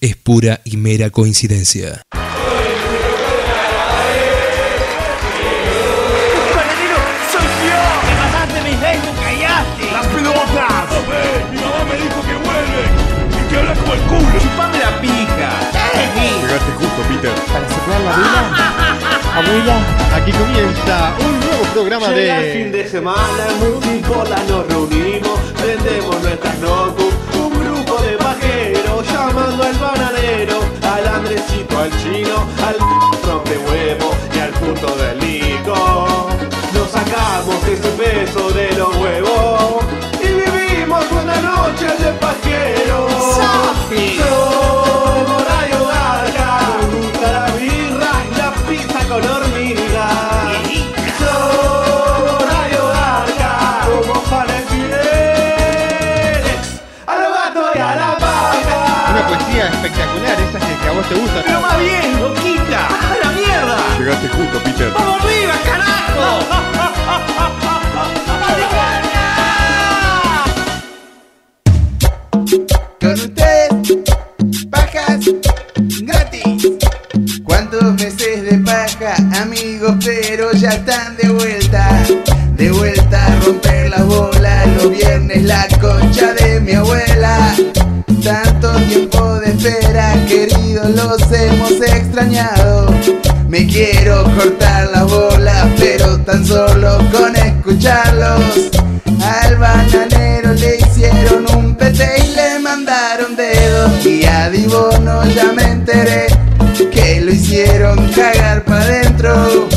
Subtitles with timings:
[0.00, 2.02] es pura y mera coincidencia.
[8.04, 9.92] ¡Me mataste mis leyes, me callaste!
[9.92, 10.84] ¡Las pelotas!
[11.50, 12.82] Mi mamá me dijo que vuelve
[13.32, 14.40] y que hablas como el culo.
[14.40, 15.50] ¡Chupame la pija!
[16.40, 17.34] Llegaste justo, Peter.
[17.52, 18.42] Para soplar la vela.
[19.36, 19.76] Abuela,
[20.14, 22.84] aquí comienza un nuevo programa Llega el fin de...
[22.84, 27.05] de semana, en Multipola nos reunimos, prendemos nuestras notebooks,
[31.76, 32.76] Al chino, al
[33.28, 36.28] rompe huevo y al punto del lico.
[36.72, 39.84] Nos sacamos ese peso de los huevos
[40.20, 43.12] y vivimos una noche de pajeros.
[79.36, 79.96] Amigos?
[80.04, 81.88] Pero ya están de vuelta.
[82.56, 84.66] De vuelta a romper las bolas.
[84.76, 87.54] Los viernes la concha de mi abuela.
[88.22, 92.92] Tanto tiempo de espera, queridos, los hemos extrañado.
[93.48, 98.70] Me quiero cortar las bolas, pero tan solo con escucharlos.
[99.22, 104.04] Al bananero le hicieron un pete y le mandaron dedos.
[104.04, 106.45] Y a Dibono ya me enteré
[106.84, 109.68] que lo hicieron cagar pa' dentro.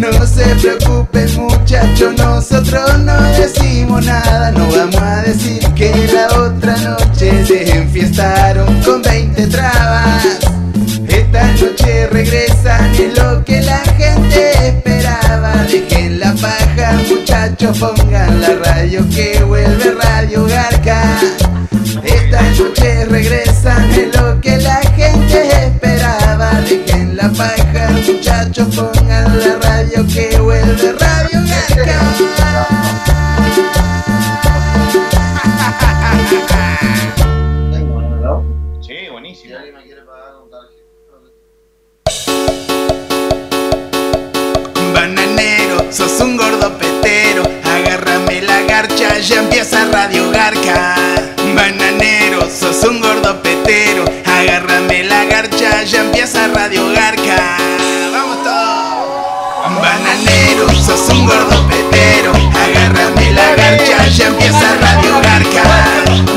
[0.00, 4.50] No se preocupen muchachos, nosotros no decimos nada.
[4.52, 10.24] No vamos a decir que la otra noche se enfiestaron con 20 trabas.
[11.08, 15.52] Esta noche regresan es lo que la gente esperaba.
[15.70, 21.02] Dejen la paja, muchachos, pongan la radio que vuelve Radio Garca.
[22.04, 26.17] Esta noche regresan es lo que la gente esperaba.
[26.68, 32.66] Dejen la paja, muchachos, pongan la radio que vuelve Radio Garca.
[38.82, 39.54] Sí, buenísimo.
[44.92, 47.44] Bananero, sos un gordo petero.
[47.64, 50.96] Agárrame la garcha, ya empieza Radio Garca.
[51.56, 54.04] Bananero, sos un gordo petero.
[54.26, 55.37] Agárrame la garcha,
[55.90, 57.56] ya empieza Radio Garca.
[58.12, 59.80] Vamos todos.
[59.80, 62.32] Bananero, sos un gordo petero.
[62.32, 65.62] Agárrame la garcha, ya empieza Radio Garca.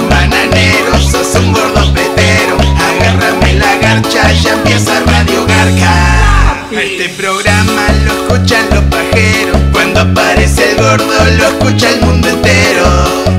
[0.09, 2.55] Bananero, sos un gordo petero.
[2.89, 6.67] Agárrame la garcha, ya empieza Radio Garca.
[6.71, 9.59] Este programa lo escuchan los pajeros.
[9.73, 12.85] Cuando aparece el gordo, lo escucha el mundo entero.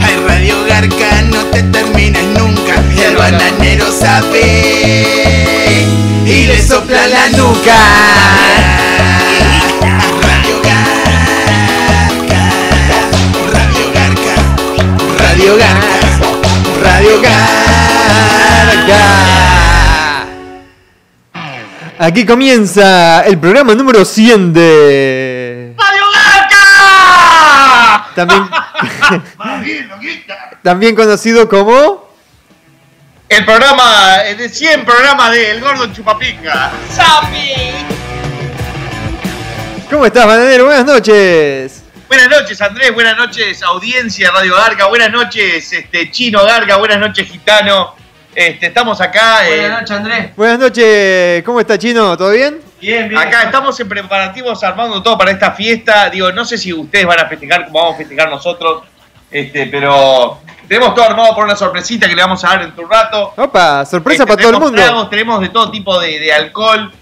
[0.03, 2.75] Hay Radio Garca, no te terminas nunca.
[3.03, 4.72] El bananero sabe y
[6.73, 7.77] sopla la nuca.
[10.23, 11.13] Radio Garca,
[13.53, 14.37] Radio Garca,
[15.19, 15.85] Radio Garca,
[16.83, 19.03] Radio Garca.
[21.99, 25.75] Aquí comienza el programa número 100 de...
[25.77, 28.07] ¡Radio Garca!
[28.15, 28.49] También,
[30.63, 32.12] también conocido como...
[33.33, 36.71] El programa eh, de 100 programas de El Gordo Chupapica.
[36.91, 37.55] ¡Sapi!
[39.91, 40.67] ¿Cómo estás, Bananero?
[40.67, 41.83] Buenas noches.
[42.09, 42.93] Buenas noches, Andrés.
[42.93, 44.87] Buenas noches, audiencia Radio Garca.
[44.89, 46.77] Buenas noches, este Chino Garca.
[46.77, 47.95] Buenas noches, Gitano.
[48.35, 49.49] Este, estamos acá.
[49.49, 50.37] eh, Buenas noches, Andrés.
[50.37, 51.43] Buenas noches.
[51.43, 52.15] ¿Cómo está, Chino?
[52.19, 52.61] ¿Todo bien?
[52.83, 53.19] Bien, bien.
[53.19, 56.11] Acá estamos en preparativos armando todo para esta fiesta.
[56.11, 58.83] Digo, no sé si ustedes van a festejar como vamos a festejar nosotros.
[59.31, 60.39] Este, pero
[60.69, 63.35] tenemos todo armado por una sorpresita que le vamos a dar en un rato.
[63.37, 64.81] Opa, sorpresa Este, para todo el mundo.
[64.83, 66.93] tragos, tenemos de todo tipo de, de alcohol.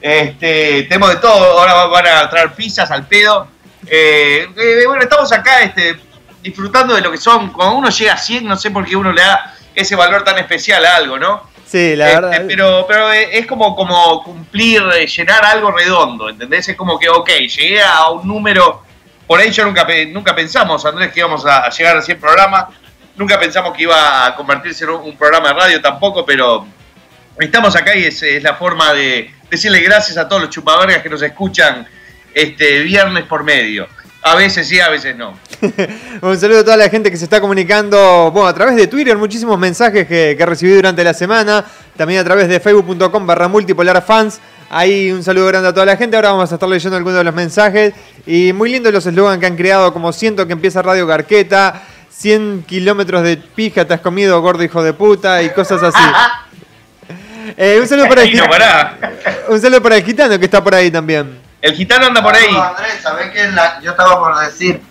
[0.00, 1.58] Este, tenemos de todo.
[1.58, 3.48] Ahora van a traer pizzas al pedo.
[3.86, 5.98] Eh, eh, bueno, estamos acá este,
[6.42, 7.50] disfrutando de lo que son.
[7.52, 10.38] Cuando uno llega a 100, no sé por qué uno le da ese valor tan
[10.38, 11.42] especial a algo, ¿no?
[11.66, 12.44] Sí, la Este, verdad.
[12.48, 16.68] pero, pero es como, como cumplir, eh, llenar algo redondo, ¿entendés?
[16.68, 18.82] Es como que, ok, llegué a un número,
[19.26, 22.64] por ahí yo nunca, nunca pensamos, Andrés, que íbamos a, a llegar a 100 programas,
[23.18, 26.66] nunca pensamos que iba a convertirse en un, programa de radio tampoco, pero
[27.38, 31.08] estamos acá y es, es la forma de decirle gracias a todos los chupavergas que
[31.08, 31.86] nos escuchan
[32.32, 33.88] este viernes por medio.
[34.22, 35.38] A veces sí, a veces no.
[36.22, 39.16] Un saludo a toda la gente que se está comunicando, bueno, a través de Twitter,
[39.16, 41.64] muchísimos mensajes que, que recibí durante la semana,
[41.96, 44.40] también a través de facebook.com barra multipolar fans.
[44.70, 46.16] Ahí un saludo grande a toda la gente.
[46.16, 47.94] Ahora vamos a estar leyendo algunos de los mensajes.
[48.26, 51.82] Y muy lindos los eslogans que han creado, como siento que empieza Radio Garqueta,
[52.18, 56.02] 100 kilómetros de pija te has comido, gordo hijo de puta, y cosas así.
[57.56, 58.42] Eh, un, saludo para el,
[59.48, 61.40] un saludo para gitano que está por ahí también.
[61.62, 62.52] El gitano anda por ahí.
[62.52, 63.48] No, Andrés, ¿sabés qué?
[63.48, 64.82] La- yo estaba por decir,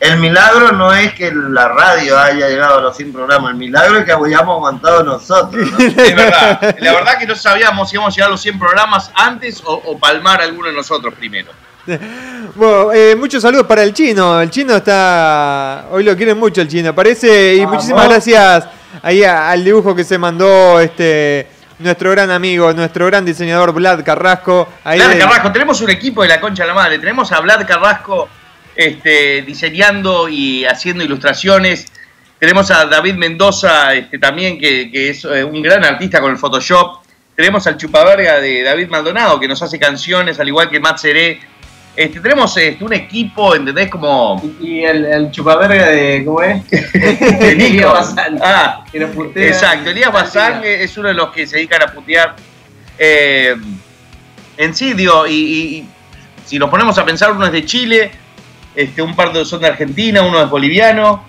[0.00, 4.00] el milagro no es que la radio haya llegado a los 100 programas, el milagro
[4.00, 5.70] es que hayamos aguantado nosotros.
[5.70, 5.78] ¿no?
[5.78, 6.76] Es verdad.
[6.80, 9.74] La verdad que no sabíamos si íbamos a llegar a los 100 programas antes o,
[9.74, 11.52] o palmar alguno de nosotros primero.
[12.54, 14.40] Bueno, eh, muchos saludos para el chino.
[14.40, 15.86] El chino está.
[15.90, 16.94] Hoy lo quieren mucho el chino.
[16.94, 17.54] Parece.
[17.54, 17.74] Y Vamos.
[17.74, 18.66] muchísimas gracias
[19.02, 21.46] ahí a- al dibujo que se mandó este
[21.78, 24.68] nuestro gran amigo, nuestro gran diseñador Vlad Carrasco.
[24.84, 26.98] Ahí Vlad de- Carrasco, tenemos un equipo de la concha de la madre.
[26.98, 28.28] Tenemos a Vlad Carrasco
[28.74, 31.86] este, diseñando y haciendo ilustraciones.
[32.38, 36.36] Tenemos a David Mendoza este, también, que, que es eh, un gran artista con el
[36.38, 37.00] Photoshop.
[37.36, 41.40] Tenemos al chupaverga de David Maldonado, que nos hace canciones, al igual que Matt Seré.
[42.00, 43.90] Este, tenemos este, un equipo, ¿entendés?
[43.90, 44.42] Como...
[44.58, 46.22] Y el, el chupaverga de.
[46.24, 46.66] ¿Cómo es?
[46.70, 47.66] de Nico.
[47.66, 49.46] Elías Bazán, Ah, que nos putea.
[49.48, 52.36] Exacto, Elías Bazán es uno de los que se dedican a putear.
[52.98, 53.54] Eh,
[54.56, 55.88] en sí, digo, y, y- y
[56.46, 58.10] si nos ponemos a pensar, uno es de Chile,
[58.74, 61.26] este, un par de son de Argentina, uno es boliviano.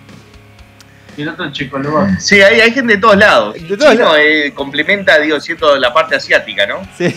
[1.17, 2.19] Y el otro ¿no?
[2.19, 3.53] Sí, hay, hay gente de todos lados.
[3.53, 4.17] De todos Chino lados.
[4.19, 6.81] eh, complementa, digo, siendo la parte asiática, ¿no?
[6.97, 7.13] Sí.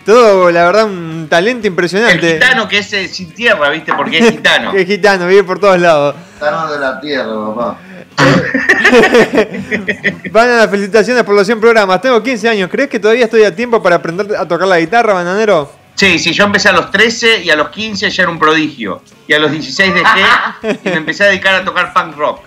[0.04, 2.34] Todo, la verdad, un talento El impresionante.
[2.34, 3.92] gitano que es eh, sin tierra, ¿viste?
[3.94, 4.72] Porque es gitano.
[4.74, 6.16] Es gitano, vive por todos lados.
[6.34, 7.78] Estamos de la tierra, papá.
[10.30, 12.00] Banana, felicitaciones por los 100 programas.
[12.00, 12.68] Tengo 15 años.
[12.70, 15.70] ¿Crees que todavía estoy a tiempo para aprender a tocar la guitarra, bananero?
[15.94, 19.02] Sí, sí, yo empecé a los 13 y a los 15 ya era un prodigio.
[19.28, 20.22] Y a los 16 dejé
[20.84, 22.40] y me empecé a dedicar a tocar punk rock.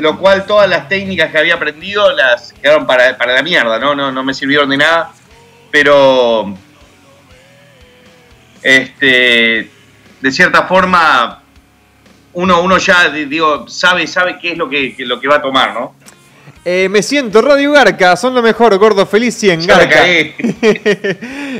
[0.00, 3.94] Lo cual todas las técnicas que había aprendido las quedaron para, para la mierda, ¿no?
[3.94, 4.12] ¿no?
[4.12, 5.12] No me sirvieron de nada.
[5.70, 6.54] Pero.
[8.62, 9.70] Este.
[10.20, 11.42] De cierta forma.
[12.34, 15.74] Uno, uno ya, digo, sabe, sabe qué es lo que, lo que va a tomar,
[15.74, 15.94] ¿no?
[16.64, 20.04] Eh, me siento Radio Garca, son lo mejor, gordo feliz 100, Ya la Garca.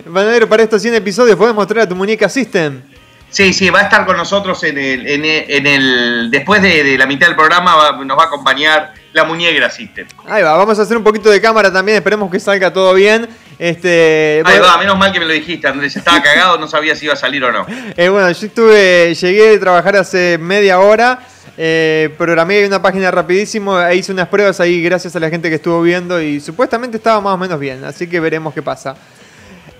[0.06, 2.83] Bananero, para estos 100 episodios, ¿podés mostrar a tu muñeca System?
[3.31, 6.83] Sí, sí, va a estar con nosotros en el, en el, en el- después de,
[6.83, 10.07] de la mitad del programa va- nos va a acompañar la muñegra System.
[10.27, 13.29] Ahí va, vamos a hacer un poquito de cámara también, esperemos que salga todo bien.
[13.59, 16.95] Este, Ahí bueno, va, menos mal que me lo dijiste, Andrés, estaba cagado, no sabía
[16.97, 17.67] si iba a salir o no.
[17.97, 21.19] eh, bueno, yo estuve, llegué a trabajar hace media hora,
[21.57, 25.57] eh, programé una página rapidísimo, e hice unas pruebas ahí gracias a la gente que
[25.57, 28.95] estuvo viendo y supuestamente estaba más o menos bien, así que veremos qué pasa.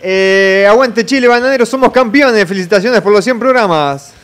[0.01, 4.15] Eh, aguante Chile, bananero, somos campeones, felicitaciones por los 100 programas.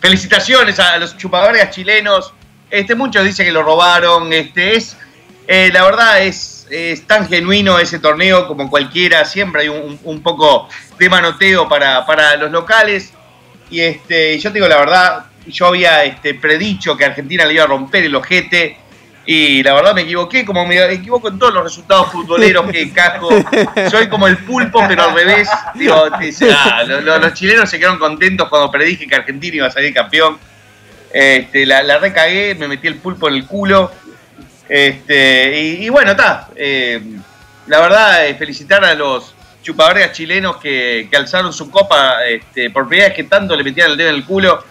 [0.00, 2.32] Felicitaciones a los chupavergas chilenos.
[2.70, 4.32] Este, muchos dicen que lo robaron.
[4.32, 4.96] Este, es,
[5.46, 6.52] eh, la verdad es,
[7.06, 9.24] tan genuino ese torneo como cualquiera.
[9.24, 13.12] Siempre hay un, poco de manoteo para, para los locales.
[13.70, 17.66] Y este, yo digo la verdad, yo había este, predicho que Argentina le iba a
[17.66, 18.78] romper el ojete.
[19.26, 23.30] Y la verdad me equivoqué, como me equivoco en todos los resultados futboleros que cajo.
[23.90, 25.48] Soy como el pulpo, pero al revés.
[25.74, 26.08] Digo,
[26.86, 30.38] los chilenos se quedaron contentos cuando predije que Argentina iba a salir campeón.
[31.12, 33.90] Este, la, la recagué, me metí el pulpo en el culo.
[34.68, 36.48] Este, y, bueno, está.
[37.66, 42.86] la verdad, eh, felicitar a los chupavergas chilenos que, que alzaron su copa este, por
[42.86, 44.62] primera vez que tanto le metían el dedo en el culo.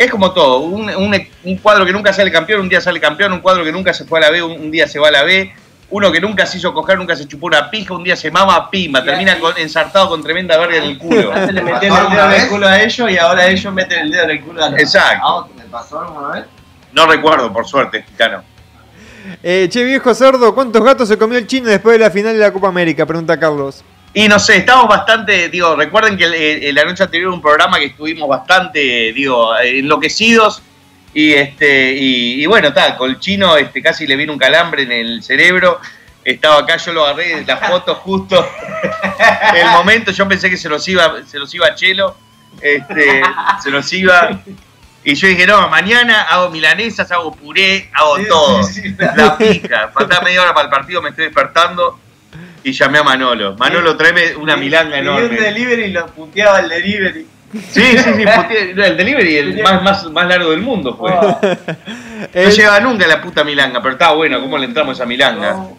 [0.00, 3.34] Es como todo, un, un- un cuadro que nunca sale campeón, un día sale campeón,
[3.34, 5.10] un cuadro que nunca se fue a la B, un, un día se va a
[5.10, 5.52] la B,
[5.90, 8.70] uno que nunca se hizo coger, nunca se chupó una pija, un día se mama,
[8.70, 11.30] pimba, termina con- ensartado con tremenda verga en el culo.
[11.34, 14.10] Antes le metían el dedo en el culo a ellos y ahora ellos meten el
[14.10, 15.22] dedo en el culo a los Exacto.
[15.26, 15.56] a otros.
[15.58, 16.44] ¿Me pasó alguna vez?
[16.92, 18.42] No recuerdo, por suerte, Gitano.
[19.42, 22.38] Eh, che, viejo cerdo, ¿cuántos gatos se comió el chino después de la final de
[22.40, 23.04] la Copa América?
[23.04, 23.84] Pregunta Carlos.
[24.12, 28.28] Y no sé, estamos bastante, digo, recuerden que la noche anterior un programa que estuvimos
[28.28, 30.62] bastante, digo, enloquecidos.
[31.14, 34.82] Y este, y, y bueno, tal, con el chino este, casi le vino un calambre
[34.82, 35.80] en el cerebro.
[36.24, 38.48] Estaba acá, yo lo agarré la foto justo.
[39.54, 42.16] el momento, yo pensé que se los iba, se los iba a Chelo.
[42.60, 43.22] Este,
[43.62, 44.40] se los iba.
[45.04, 48.62] Y yo dije, no, mañana hago milanesas, hago puré, hago Sí, todo.
[48.64, 48.96] sí, sí.
[49.16, 49.88] La pija.
[49.94, 51.98] Faltaba media hora para el partido, me estoy despertando
[52.62, 53.56] y llamé a Manolo.
[53.56, 55.40] Manolo, tráeme una milanga Pidió un enorme.
[55.40, 57.26] delivery y lo puteaba el delivery.
[57.52, 61.10] Sí, sí, sí, puteé- el delivery, el más, más, más largo del mundo fue.
[61.12, 61.40] Oh,
[62.34, 65.52] No llegaba nunca la puta milanga, pero estaba bueno, ¿cómo le entramos a esa milanga?
[65.52, 65.78] no.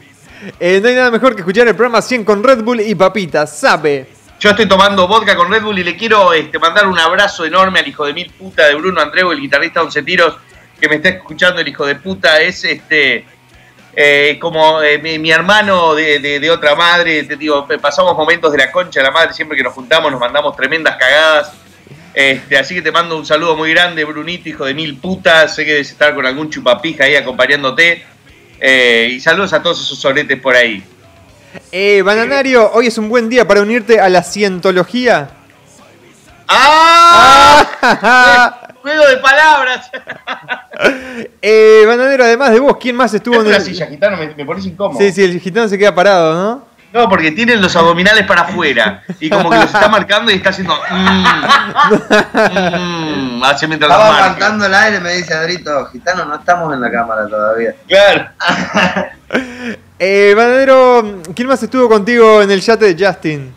[0.60, 3.58] eh, no hay nada mejor que escuchar el programa 100 con Red Bull y papitas,
[3.58, 4.08] sabe.
[4.40, 7.80] Yo estoy tomando vodka con Red Bull y le quiero este, mandar un abrazo enorme
[7.80, 10.36] al hijo de mil puta de Bruno Andreu, el guitarrista de Once Tiros,
[10.80, 13.24] que me está escuchando, el hijo de puta, es este
[13.96, 18.52] eh, como eh, mi, mi hermano de, de- de otra madre, te digo, pasamos momentos
[18.52, 21.52] de la concha de la madre, siempre que nos juntamos nos mandamos tremendas cagadas.
[22.14, 25.56] Este, así que te mando un saludo muy grande, Brunito, hijo de mil putas.
[25.56, 28.06] Sé que debes estar con algún chupapija ahí acompañándote.
[28.60, 30.84] Eh, y saludos a todos esos soretes por ahí.
[31.72, 35.30] Eh, Bananario, hoy es un buen día para unirte a la cientología.
[36.48, 37.66] ¡Ah!
[37.82, 39.90] Ah, Juego de palabras.
[41.42, 43.64] eh, Bananero, además de vos, ¿quién más estuvo en la el...
[43.64, 44.98] silla, gitano, me, me pones incómodo.
[45.00, 46.72] Sí, sí, el gitano se queda parado, ¿no?
[46.94, 49.04] No, porque tienen los abdominales para afuera.
[49.20, 50.78] Y como que los está marcando y está haciendo.
[50.90, 51.26] mm,
[53.40, 54.26] mm, hace mientras Estaba marca.
[54.26, 57.76] aguantando el aire, me dice Adrito, gitano, no estamos en la cámara todavía.
[57.88, 58.30] Claro.
[60.04, 63.54] Eh, Bananero, ¿quién más estuvo contigo en el yate de Justin?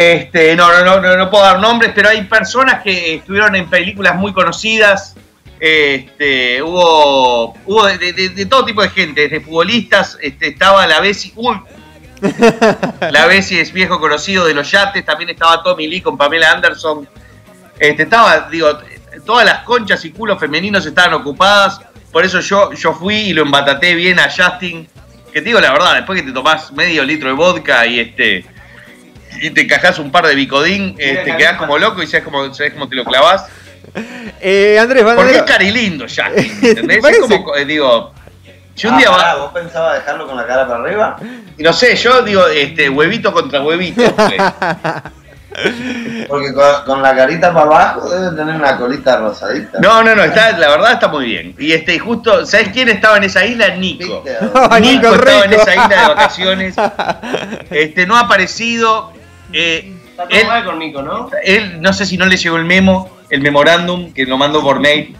[0.00, 3.68] Este, no, no, no, no, no puedo dar nombres, pero hay personas que estuvieron en
[3.68, 5.16] películas muy conocidas.
[5.58, 11.00] Este, hubo, hubo de, de- de todo tipo de gente, desde futbolistas, este, estaba la
[11.00, 11.56] Bessi, uy,
[13.10, 17.08] la Bessi es viejo conocido de los yates, también estaba Tommy Lee con Pamela Anderson.
[17.76, 18.78] Este, estaba, digo,
[19.26, 21.80] todas las conchas y culos femeninos estaban ocupadas,
[22.12, 24.86] por eso yo, yo fui y lo embataté bien a Justin.
[25.32, 28.46] Que te digo la verdad, después que te tomás medio litro de vodka y este
[29.40, 32.52] y te encajás un par de bicodín, eh, te quedás como loco y sabes cómo,
[32.54, 33.46] sabes cómo te lo clavas.
[34.40, 35.44] Eh, Andrés, Porque Bananero...
[35.44, 36.96] es carilindo, ¿entendés?
[36.98, 38.12] Es Parece- como, eh, digo,
[38.74, 41.16] si un Ah, día pará, ¿Vos pensabas dejarlo con la cara para arriba?
[41.56, 44.02] y no sé, yo digo, este, huevito contra huevito.
[44.14, 44.40] pues.
[46.28, 49.80] Porque con, con la carita para abajo debe tener una colita rosadita.
[49.80, 51.54] No, no, no, está, la verdad está muy bien.
[51.58, 53.68] Y este, y justo, ¿sabes quién estaba en esa isla?
[53.74, 54.22] Nico.
[54.80, 56.74] Nico Nico estaba en esa isla de vacaciones.
[57.70, 59.12] Este, no ha aparecido.
[59.52, 61.30] Eh, Está todo él, mal con Nico, ¿no?
[61.44, 64.80] él, no sé si no le llegó el memo, el memorándum, que lo mandó por
[64.80, 65.16] mail.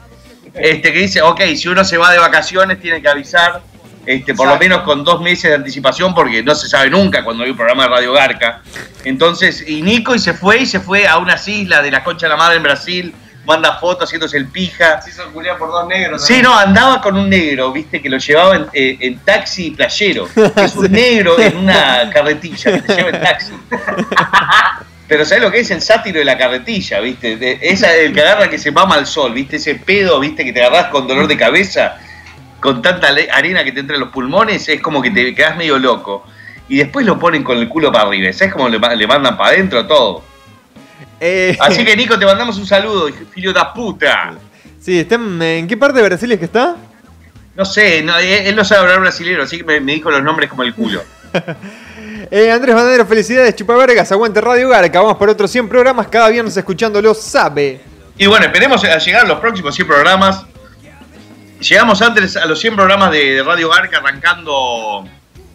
[0.54, 3.62] Este, que dice, ok, si uno se va de vacaciones, tiene que avisar.
[4.06, 7.44] Este, por lo menos con dos meses de anticipación, porque no se sabe nunca cuando
[7.44, 8.62] hay un programa de Radio Garca.
[9.04, 12.26] Entonces, y Nico y se fue, y se fue a unas islas de la Concha
[12.26, 13.14] de la Madre en Brasil,
[13.49, 15.00] manda fotos haciéndose el pija.
[15.00, 16.25] Se hizo culiar por dos negros.
[16.25, 20.28] Sí, no, andaba con un negro, viste, que lo llevaba en, eh, en taxi playero.
[20.57, 23.52] Es un negro en una carretilla que te lleva en taxi.
[25.09, 27.37] Pero ¿sabes lo que es el sátiro de la carretilla, viste?
[27.38, 30.52] De- esa, el que agarra que se mama al sol, viste, ese pedo, viste, que
[30.52, 31.97] te agarras con dolor de cabeza,
[32.61, 35.78] con tanta arena que te entra en los pulmones, es como que te quedas medio
[35.78, 36.26] loco.
[36.69, 39.50] Y después lo ponen con el culo para arriba, ¿sabes cómo le, le mandan para
[39.50, 40.23] adentro todo?
[41.20, 44.34] Eh, Así que Nico, te mandamos un saludo, filio da puta.
[44.80, 46.76] Sí, en, ¿en qué parte de Brasil es que está?
[47.56, 50.22] No sé, no, él, él no sabe hablar brasileño, así que me, me dijo los
[50.22, 51.02] nombres como el culo.
[52.30, 56.54] Eh, Andrés Bananero, felicidades, chupavergas, aguante Radio Garca, vamos por otros 100 programas, cada viernes
[56.56, 57.80] escuchándolo, sabe.
[58.18, 60.44] Y bueno, esperemos a llegar a los próximos 100 programas.
[61.60, 65.08] Llegamos antes a los 100 programas de, de Radio Garca arrancando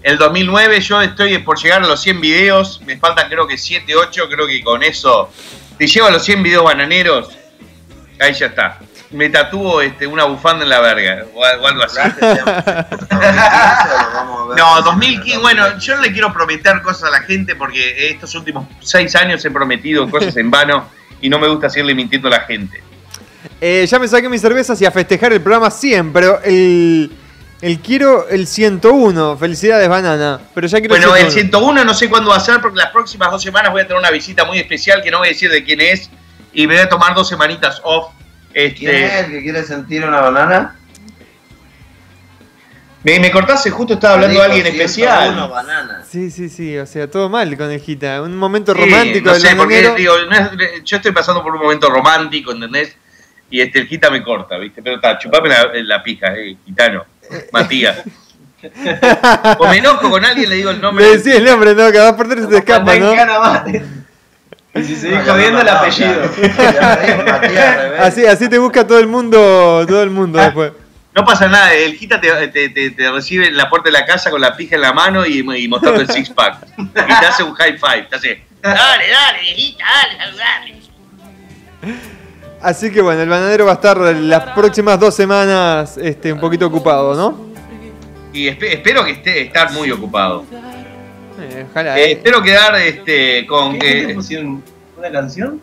[0.03, 0.81] el 2009.
[0.81, 2.81] Yo estoy por llegar a los 100 videos.
[2.85, 4.29] Me faltan creo que 7, 8.
[4.29, 5.31] Creo que con eso
[5.77, 7.29] te llevo a los 100 videos bananeros.
[8.19, 8.79] Ahí ya está.
[9.11, 11.99] Me tatúo este, una bufanda en la verga o, o algo así.
[14.57, 18.67] No, 2015, bueno, yo no le quiero prometer cosas a la gente porque estos últimos
[18.81, 20.89] 6 años he prometido cosas en vano
[21.21, 22.83] y no me gusta seguirle mintiendo a la gente.
[23.59, 27.11] Eh, ya me saqué mis cervezas y a festejar el programa 100, pero el,
[27.63, 29.37] el quiero el 101.
[29.37, 30.39] Felicidades, banana.
[30.53, 32.91] Pero ya quiero Bueno, el el 101 no sé cuándo va a ser porque las
[32.91, 35.49] próximas dos semanas voy a tener una visita muy especial que no voy a decir
[35.49, 36.09] de quién es
[36.53, 38.11] y me voy a tomar dos semanitas off.
[38.53, 40.75] ¿Quién es Este, el que quiere sentir una banana?
[43.03, 46.03] me, me cortaste, justo estaba hablando de alguien Dijo 101 especial.
[46.09, 48.21] Sí, sí, sí, o sea, todo mal con el Gita.
[48.21, 49.95] Un momento Sí, romántico no del sé, porque bananero.
[49.95, 52.95] digo, no es- yo estoy pasando por un momento romántico, ¿entendés?
[53.49, 54.81] Y este, el Gita me corta, ¿viste?
[54.81, 57.05] Pero está, chupame la, la pija, eh, gitano,
[57.51, 57.97] Matías.
[59.59, 61.03] O me enojo con alguien, le digo el nombre.
[61.03, 63.13] Le decís el nombre, no, cada por tres se te escapa, ¿no?
[64.75, 66.21] Y si seguís jodiendo el apellido.
[67.99, 70.45] Así, así te busca todo el mundo, todo el mundo Ah.
[70.45, 70.71] después.
[71.13, 74.05] No pasa nada, el Gita te, te- te- te recibe en la puerta de la
[74.05, 76.65] casa con la pija en la mano y, y mostrando el six pack.
[76.77, 80.75] Y te hace un high five, te hace, dale, dale, viejita, dale, saludale.
[82.63, 86.65] Así que bueno, el bananero va a estar las próximas dos semanas este, un poquito
[86.65, 87.53] ocupado, ¿no?
[88.31, 90.45] Y espe- espero que esté estar muy ocupado.
[91.41, 92.11] Eh, ojalá, Eh, eh.
[92.13, 94.63] espero quedar este, con ¿Qué te que.
[94.97, 95.61] ¿Una canción?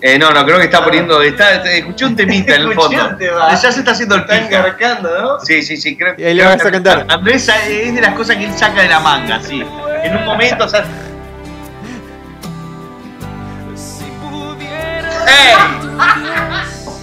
[0.00, 1.22] Eh, no, no, creo que está poniendo.
[1.22, 3.16] Está, escuché un temita en el fondo.
[3.18, 5.40] Ya se está haciendo el Está engarcando, ¿no?
[5.40, 5.96] Sí, sí, sí.
[5.96, 7.06] Creo, Y ahí le creo vas a cantar.
[7.08, 9.62] Andrés es de las cosas que él saca de la manga, sí.
[10.02, 10.84] En un momento, o sea.
[15.26, 15.87] ¡Ey!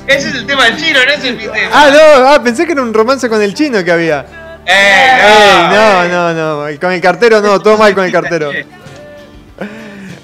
[0.08, 1.70] Ese es el tema del chino, no es el video.
[1.74, 4.26] Ah, no, ah, pensé que era un romance con el chino que había.
[4.66, 8.52] Ey, no, no, no, con el cartero no, todo mal con el cartero.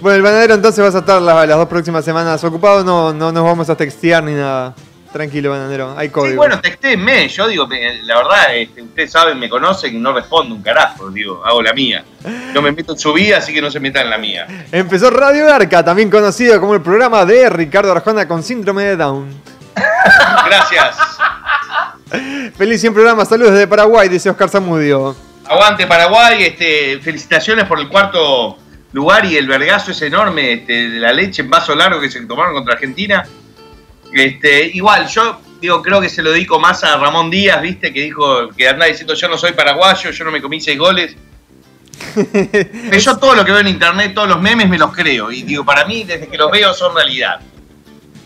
[0.02, 3.32] Bueno, el bananero entonces vas a estar la- las dos próximas semanas ocupado, no, no
[3.32, 4.74] nos vamos a textear ni nada.
[5.14, 6.38] Tranquilo, bananero, hay Sí, código.
[6.38, 7.68] bueno, textéenme, yo digo,
[8.06, 12.04] la verdad, este, ustedes saben, me conocen, no respondo un carajo, digo, hago la mía.
[12.52, 14.48] No me meto en su vida, así que no se metan en la mía.
[14.72, 19.28] Empezó Radio Arca, también conocido como el programa de Ricardo Arjona con síndrome de Down.
[20.46, 20.98] Gracias.
[22.58, 25.16] Feliz 100 programas, saludos desde Paraguay, dice Oscar Zamudio.
[25.46, 28.58] Aguante Paraguay, este, felicitaciones por el cuarto
[28.94, 32.54] lugar y el vergazo es enorme, este, la leche en vaso largo que se tomaron
[32.54, 33.24] contra Argentina.
[34.14, 38.02] Este, igual, yo digo, creo que se lo dedico más a Ramón Díaz, viste, que
[38.02, 41.16] dijo que anda diciendo yo no soy paraguayo, yo no me comí seis goles.
[42.32, 45.32] Pero yo todo lo que veo en internet, todos los memes me los creo.
[45.32, 47.40] Y digo, para mí, desde que los veo, son realidad.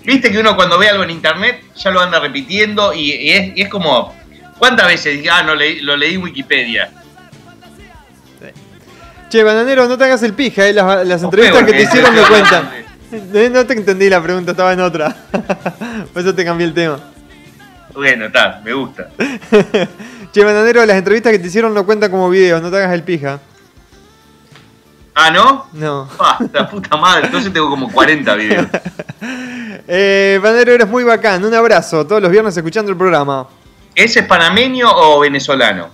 [0.05, 3.57] Viste que uno cuando ve algo en internet ya lo anda repitiendo y, y es,
[3.57, 4.13] y es como,
[4.59, 5.25] ¿cuántas veces?
[5.31, 6.91] Ah, no, leí- lo leí en Wikipedia.
[9.29, 12.21] Che, bananero, no te hagas el pija, eh, las, las entrevistas que te hicieron me
[12.21, 12.69] cuentan.
[13.51, 15.15] No te entendí la pregunta, estaba en otra.
[16.13, 16.99] Por eso te cambié el tema.
[17.93, 19.09] Bueno, está, me gusta.
[20.31, 23.03] Che, bananero, las entrevistas que te hicieron no cuentan como videos, no te hagas el
[23.03, 23.39] pija.
[25.15, 25.67] Ah, ¿no?
[25.73, 26.09] No.
[26.19, 28.67] Ah, la puta madre, entonces tengo como 40 videos.
[29.87, 33.47] Eh, bananero, eres muy bacán, un abrazo, todos los viernes escuchando el programa.
[33.93, 35.89] ¿Ese es panameño o venezolano?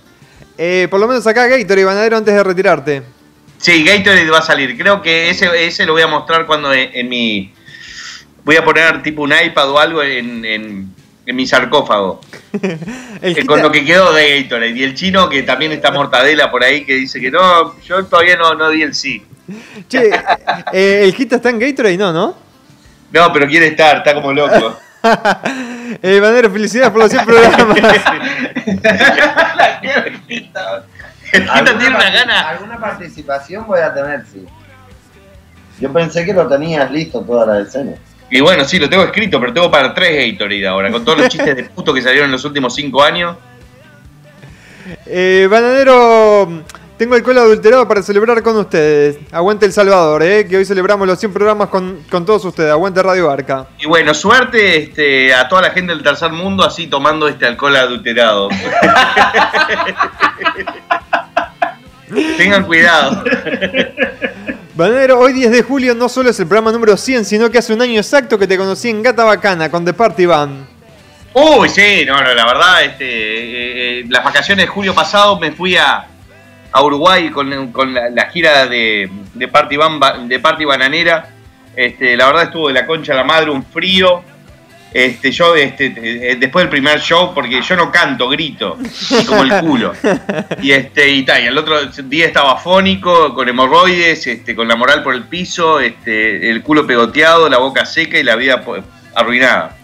[0.56, 3.02] Eh, por lo menos acá Gator y bananero antes de retirarte.
[3.58, 4.76] Sí, Gatorade va a salir.
[4.78, 7.52] Creo que ese, ese lo voy a mostrar cuando en, en mi.
[8.44, 12.20] Voy a poner tipo un iPad o algo en, en- en mi sarcófago.
[13.22, 14.70] El Eh, con lo que quedó de Gatorade.
[14.72, 18.36] Y el chino que también está mortadela por ahí que dice que no, yo todavía
[18.36, 19.24] no, no di el sí.
[19.88, 20.10] Che,
[20.72, 22.34] eh, el Gita está en Gatorade, no, ¿no?
[23.12, 24.76] No, pero quiere estar, está como loco.
[26.00, 27.76] Eh, bananero, felicidades por los 100 programas.
[31.32, 32.48] El Gita tiene una gana.
[32.48, 34.46] Alguna participación voy a tener, sí.
[35.80, 37.92] Yo pensé que lo tenías listo toda la escena.
[38.34, 41.28] Y bueno, sí, lo tengo escrito, pero tengo para tres Gatorade ahora, con todos los
[41.28, 43.36] chistes de puto que salieron en los últimos cinco años.
[45.04, 46.64] Eh, bananero,
[46.96, 49.18] tengo alcohol adulterado para celebrar con ustedes.
[49.30, 52.70] Aguante El Salvador, eh, que hoy celebramos los 100 programas con, con todos ustedes.
[52.70, 53.66] Aguante Radio Arca.
[53.78, 57.76] Y bueno, suerte este, a toda la gente del tercer mundo así tomando este alcohol
[57.76, 58.48] adulterado.
[62.38, 63.24] Tengan cuidado.
[64.82, 67.72] Bananero, hoy 10 de julio no solo es el programa número 100, sino que hace
[67.72, 70.66] un año exacto que te conocí en Gata Bacana con The Party Band.
[71.34, 75.52] Uy, sí, no, no, la verdad, este, eh, eh, las vacaciones de julio pasado me
[75.52, 76.04] fui a,
[76.72, 81.28] a Uruguay con, con la, gira de, de, Party Ban- de Party Bananera.
[81.74, 84.22] Este, la verdad estuvo de la concha a la madre, un frío.
[84.94, 88.76] Este, yo este, eh, después del primer show, porque yo no canto, grito,
[89.26, 89.92] como el culo.
[90.60, 94.76] Y este, y, ta, y el otro día estaba fónico, con hemorroides, este, con la
[94.76, 98.62] moral por el piso, este, el culo pegoteado, la boca seca y la vida
[99.14, 99.76] arruinada.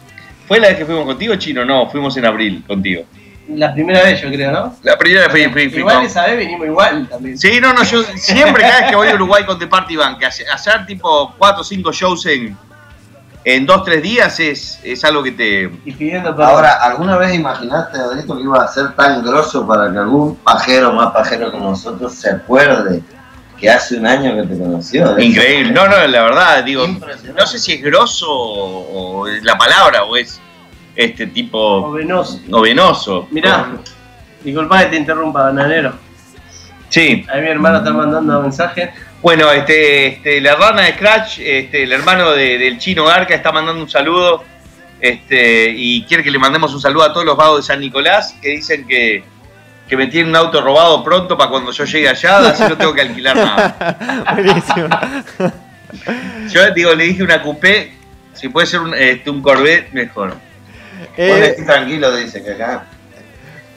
[0.47, 1.65] ¿Fue la vez que fuimos contigo, Chino?
[1.65, 3.05] No, fuimos en abril contigo.
[3.49, 4.77] La primera vez, yo creo, ¿no?
[4.83, 7.39] La primera vez fui, fui, fui Igual con- esa vez vinimos igual también.
[7.39, 10.47] Sí, no, no, yo siempre cada vez que voy a Uruguay con The Party hace-
[10.49, 12.55] hacer tipo 4 o 5 shows en,
[13.57, 15.71] en 2 3 días es, es algo que te...
[15.85, 16.51] Y pidiendo perdón.
[16.55, 20.93] Ahora, ¿alguna vez imaginaste, Adrito, que iba a ser tan grosso para que algún pajero
[20.93, 23.03] más pajero que nosotros se acuerde
[23.59, 25.19] que hace un año que te conoció?
[25.19, 25.73] Increíble.
[25.73, 30.05] No, no, la verdad, digo, no sé si es grosso o, o es la palabra
[30.05, 30.41] o es
[30.95, 32.41] este O tipo venoso.
[32.49, 33.29] novenoso.
[33.31, 33.71] Mirá,
[34.45, 35.95] disculpa que te interrumpa, bananero.
[36.91, 37.25] Sí.
[37.33, 38.93] Ahí mi hermano está mandando mensaje.
[39.21, 43.51] Bueno, este, este, la rana de Scratch, este, el hermano de- del chino Garca, está
[43.53, 44.45] mandando un saludo.
[45.01, 48.35] Este, y quiere que le mandemos un saludo a todos los vagos de San Nicolás
[48.43, 49.23] que dicen que,
[49.89, 52.93] que me tienen un auto robado pronto para cuando yo llegue allá, así no tengo
[52.95, 54.25] que alquilar nada.
[54.35, 54.89] Buenísimo.
[56.53, 57.93] Yo digo, le dije una coupé,
[58.35, 60.37] si puede ser un, este, un Corvette, mejor.
[61.17, 62.85] Eh, tranquilo, dice que acá.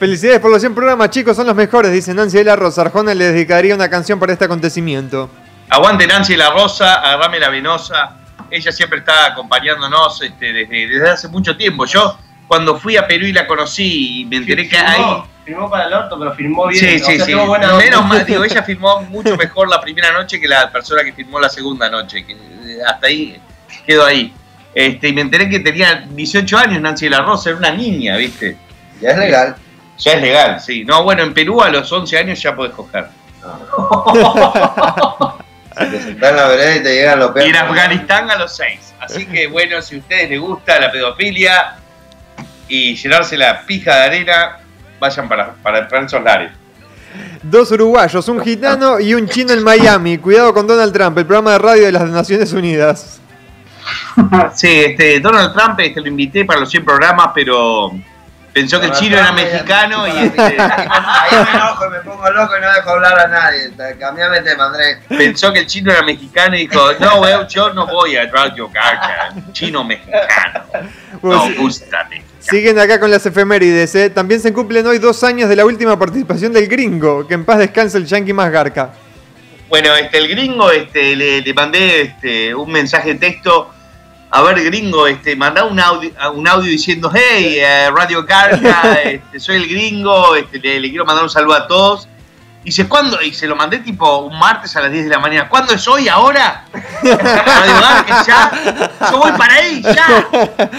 [0.02, 2.80] Felicidades por los 100 programas, chicos, son los mejores, dice Nancy de la Rosa.
[2.80, 5.30] Arjona le dedicaría una canción para este acontecimiento.
[5.68, 8.16] Aguante Nancy la Rosa, agarrame la venosa.
[8.50, 11.86] ella siempre está acompañándonos este, desde, desde hace mucho tiempo.
[11.86, 14.96] Yo cuando fui a Perú y la conocí y me enteré que ahí...
[14.96, 16.80] Firmó, firmó para el orto, pero firmó bien.
[16.80, 17.34] Sí, o sí, sea, sí.
[17.34, 17.76] buena.
[17.76, 21.38] Menos mal, digo, ella filmó mucho mejor la primera noche que la persona que filmó
[21.38, 22.26] la segunda noche.
[22.26, 23.40] Que eh, hasta ahí
[23.86, 24.34] quedó ahí.
[24.74, 28.16] Este, y me enteré que tenía 18 años Nancy de la Rosa, era una niña,
[28.16, 28.56] ¿viste?
[29.00, 29.56] Ya es legal.
[30.02, 30.84] Ya es legal, sí.
[30.84, 33.06] No, bueno, en Perú a los 11 años ya podés coger.
[35.78, 38.56] Si te sentás en la vereda y te llegan los Y en Afganistán a los
[38.56, 38.94] 6.
[39.00, 41.76] Así que bueno, si a ustedes les gusta la pedofilia
[42.68, 44.58] y llenarse la pija de arena,
[44.98, 46.50] vayan para, para, para esos lares.
[47.42, 50.18] Dos uruguayos, un gitano y un chino en Miami.
[50.18, 53.20] Cuidado con Donald Trump, el programa de radio de las Naciones Unidas.
[54.54, 57.90] Sí, este, Donald Trump este, lo invité para los 100 programas, pero
[58.52, 62.56] pensó que el chino era mexicano y Ahí este, me enojo y me pongo loco
[62.56, 63.70] y no dejo hablar a nadie.
[63.98, 64.98] Cambiame el tema, Andrés.
[65.08, 68.68] pensó que el chino era mexicano y dijo, no, weón, yo no voy a Radio
[68.68, 70.64] Gaga, chino mexicano.
[71.22, 72.24] No, gústame.
[72.40, 73.94] Siguen acá con las efemérides.
[73.94, 74.10] ¿eh?
[74.10, 77.26] También se cumplen hoy dos años de la última participación del gringo.
[77.26, 78.92] Que en paz descanse el yankee más garca.
[79.68, 83.72] Bueno, este, el gringo, este, le, le mandé este, un mensaje de texto.
[84.34, 89.38] A ver, gringo, este, mandá un audio, un audio diciendo, hey, eh, Radio Carca, este,
[89.38, 92.08] soy el gringo, este, le, le quiero mandar un saludo a todos.
[92.62, 93.20] Y dice, ¿cuándo?
[93.20, 95.50] Y se lo mandé tipo un martes a las 10 de la mañana.
[95.50, 96.08] ¿Cuándo es hoy?
[96.08, 96.64] ¿Ahora?
[97.02, 99.10] Radio Carca, ya.
[99.10, 100.26] Yo voy para ahí, ya.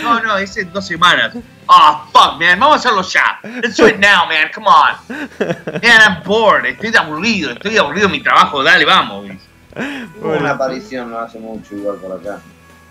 [0.01, 1.33] No, no, es en dos semanas.
[1.67, 3.39] Oh, fuck, man, vamos a hacerlo ya.
[3.61, 4.95] Let's do it now, man, come on.
[5.79, 9.27] Man, I'm bored, estoy aburrido, estoy aburrido de mi trabajo, dale, vamos.
[10.19, 12.39] Hubo una aparición no hace mucho igual por acá.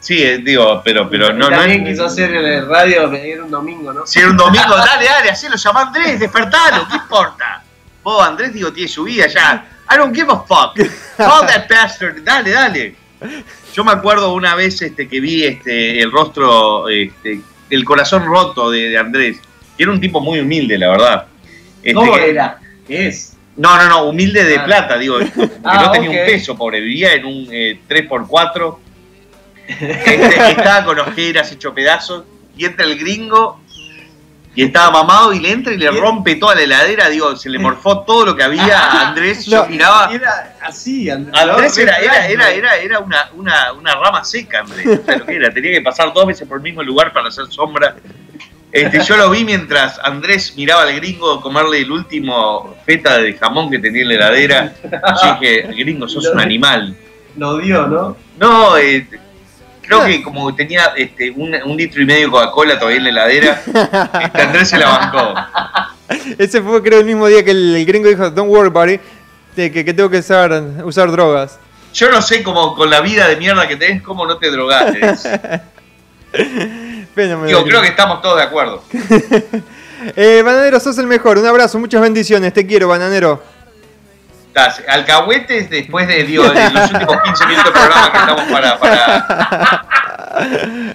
[0.02, 3.08] Sí, eh, digo, pero, pero no, no También quiso hacer el radio,
[3.44, 4.04] un domingo, ¿no?
[4.04, 7.62] Si era un domingo, dale, dale, hacelo, llama a Andrés, despertalo, ¿qué importa?
[8.02, 9.64] Vos, Andrés, digo, tiene su vida ya.
[9.88, 10.74] I don't give a fuck.
[11.16, 12.96] Call that bastard, dale, dale.
[13.72, 18.72] Yo me acuerdo una vez este, que vi este, el rostro, este, el corazón roto
[18.72, 19.38] de, de Andrés,
[19.76, 21.26] que era un tipo muy humilde, la verdad.
[21.76, 22.58] Este, ¿Cómo que- era?
[22.88, 23.36] ¿Qué es?
[23.56, 24.64] No, no, no, humilde de Ah.
[24.64, 25.30] plata, digo, que
[25.62, 28.78] Ah, no tenía un peso, pobre, vivía en un eh, 3x4,
[29.68, 32.24] estaba con ojeras, hecho pedazos,
[32.56, 33.60] y entra el gringo,
[34.54, 37.58] y estaba mamado, y le entra y le rompe toda la heladera, digo, se le
[37.58, 39.68] morfó todo lo que había a Andrés, yo No.
[39.68, 40.10] miraba...
[40.12, 41.78] Era así, Andrés.
[41.78, 44.86] Era, era, era, era, era una, una, una rama seca, Andrés.
[45.00, 47.28] O sea, lo que era, tenía que pasar dos veces por el mismo lugar para
[47.28, 47.96] hacer sombra.
[48.70, 53.70] Este, yo lo vi mientras Andrés miraba al gringo comerle el último feta de jamón
[53.70, 54.74] que tenía en la heladera.
[55.22, 56.96] Yo dije, gringo, sos un animal.
[57.36, 58.16] Lo dio, ¿no?
[58.38, 59.06] No, eh,
[59.82, 63.10] creo que como tenía este, un, un litro y medio de Coca-Cola todavía en la
[63.10, 63.62] heladera,
[64.22, 65.34] este, Andrés se la bancó.
[66.38, 69.00] Ese fue creo el mismo día que el, el gringo dijo, don't worry
[69.56, 70.52] de que, que tengo que usar,
[70.84, 71.58] usar drogas.
[71.92, 74.98] Yo no sé cómo con la vida de mierda que tenés, cómo no te drogaste.
[77.14, 78.82] Digo, creo que estamos todos de acuerdo.
[80.16, 81.38] Eh, bananero, sos el mejor.
[81.38, 82.52] Un abrazo, muchas bendiciones.
[82.52, 83.40] Te quiero, bananero.
[84.52, 88.78] Estás, alcahuetes después de, digo, de los últimos 15 minutos de programa que estamos para.
[88.78, 89.86] para...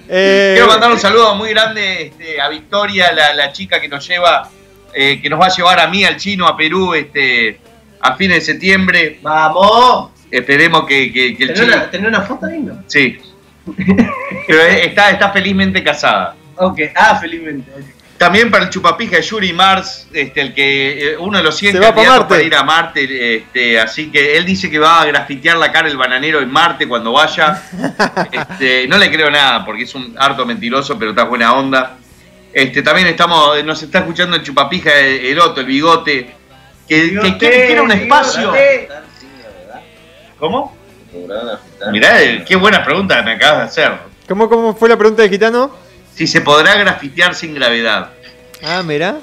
[0.08, 4.06] Eh, Quiero mandar un saludo muy grande este, a Victoria, la, la chica que nos
[4.06, 4.48] lleva,
[4.92, 7.60] eh, que nos va a llevar a mí, al chino, a Perú, este,
[8.00, 9.18] a fines de septiembre.
[9.22, 10.10] ¡Vamos!
[10.30, 11.76] Esperemos que, que- que el ¿Tenés chino.
[11.76, 12.82] una, tenés una foto ahí, no?
[12.88, 13.18] Sí.
[14.46, 16.34] Pero está, está felizmente casada.
[16.56, 17.70] Ok, ah, felizmente.
[18.18, 21.74] También para el chupapija de Yuri Mars, este, el que eh, uno de los 100
[21.74, 25.02] Se va pa' candidatos para ir a Marte, este, así que él dice que va
[25.02, 27.62] a grafitear la cara el bananero en Marte cuando vaya.
[28.32, 31.96] Este, no le creo nada porque es un harto mentiroso, pero está buena onda.
[32.52, 36.34] Este, también estamos, nos está escuchando el chupapija el, el otro, el bigote,
[36.88, 38.52] que, que quiere, quiere un espacio.
[40.38, 40.76] ¿Cómo?
[41.92, 43.98] Mirá, eh, qué buena pregunta me acabas de hacer.
[44.28, 45.87] ¿Cómo, ¿Cómo fue la pregunta de Gitano?
[46.18, 48.10] Si se podrá grafitear sin gravedad.
[48.60, 49.18] Ah, mira.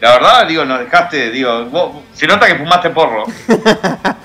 [0.00, 3.22] La verdad, digo, nos dejaste, digo, vos- se nota que fumaste porro.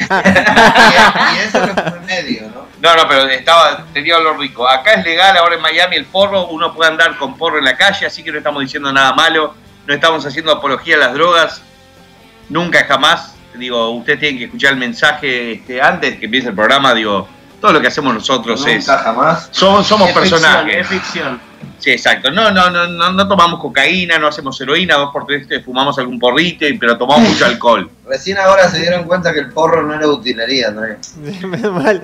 [0.02, 2.66] Y eso que fue en medio, ¿no?
[2.82, 4.68] No, no, pero estaba, tenía olor rico.
[4.68, 7.78] Acá es legal ahora en Miami el porro, uno puede andar con porro en la
[7.78, 9.54] calle, así que no estamos diciendo nada malo,
[9.86, 11.62] no estamos haciendo apología a las drogas,
[12.50, 13.36] nunca jamás.
[13.54, 17.28] Digo, ustedes tienen que escuchar el mensaje este, antes que empiece el programa, digo,
[17.60, 18.88] todo lo que hacemos nosotros es...
[18.88, 19.50] Nunca jamás.
[19.52, 20.78] Somos, somos Es ficción, personajes.
[20.78, 21.40] Es ficción.
[21.80, 22.32] Sí, exacto.
[22.32, 25.98] No, no, no, no, no tomamos cocaína, no hacemos heroína, dos por tres este, fumamos
[25.98, 27.90] algún porrito, pero tomamos mucho alcohol.
[28.08, 31.16] Recién ahora se dieron cuenta que el porro no era utilería, Andrés.
[31.18, 32.02] Menos mal.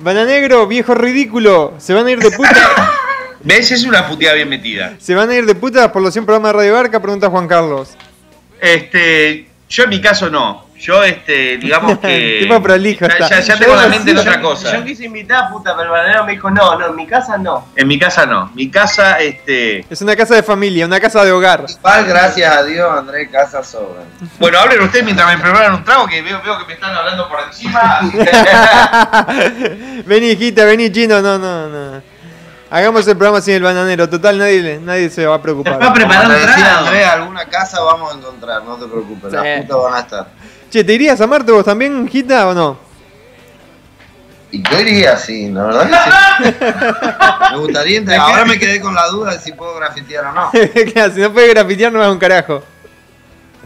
[0.00, 1.74] Bananegro, viejo ridículo.
[1.78, 2.54] Se van a ir de puta.
[3.42, 3.70] ¿Ves?
[3.70, 4.94] Es una puteada bien metida.
[4.98, 7.48] Se van a ir de puta por los 100 programas de Radio Barca, pregunta Juan
[7.48, 7.90] Carlos.
[8.60, 10.66] Este, yo en mi caso no.
[10.80, 12.38] Yo, este, digamos que.
[12.42, 13.28] Tipo prolijo ya, está.
[13.28, 14.74] ya- ya tengo la mente en otra cosa.
[14.76, 17.68] Yo quise invitar, puta, pero el bananero me dijo, no, no, en mi casa no.
[17.76, 18.50] En mi casa no.
[18.54, 19.84] Mi casa, este.
[19.90, 21.66] Es una casa de familia, una casa de hogar.
[21.68, 24.02] Igual, gracias a Dios, Andrés, casa sobra.
[24.38, 27.28] Bueno, hablen ustedes mientras me preparan un trago que veo, veo que me están hablando
[27.28, 28.00] por encima.
[30.06, 31.20] vení, hijita, vení, chino.
[31.20, 32.02] No, no, no.
[32.72, 34.08] Hagamos el programa sin el bananero.
[34.08, 35.80] Total, nadie, nadie se va a preocupar.
[35.82, 36.30] Va a preparar
[37.12, 39.36] alguna casa vamos a encontrar, no te preocupes, Sí.
[39.36, 40.26] las putas van a estar.
[40.70, 42.78] Che, ¿te irías a Marte vos también, hijita, o no?
[44.52, 46.54] Y yo iría así, la verdad que sí.
[47.52, 48.20] Me gustaría entrar.
[48.20, 50.50] Ahora me quedé con la duda de si puedo grafitear o no.
[50.92, 52.62] Claro, si no puedes grafitear, no a un carajo.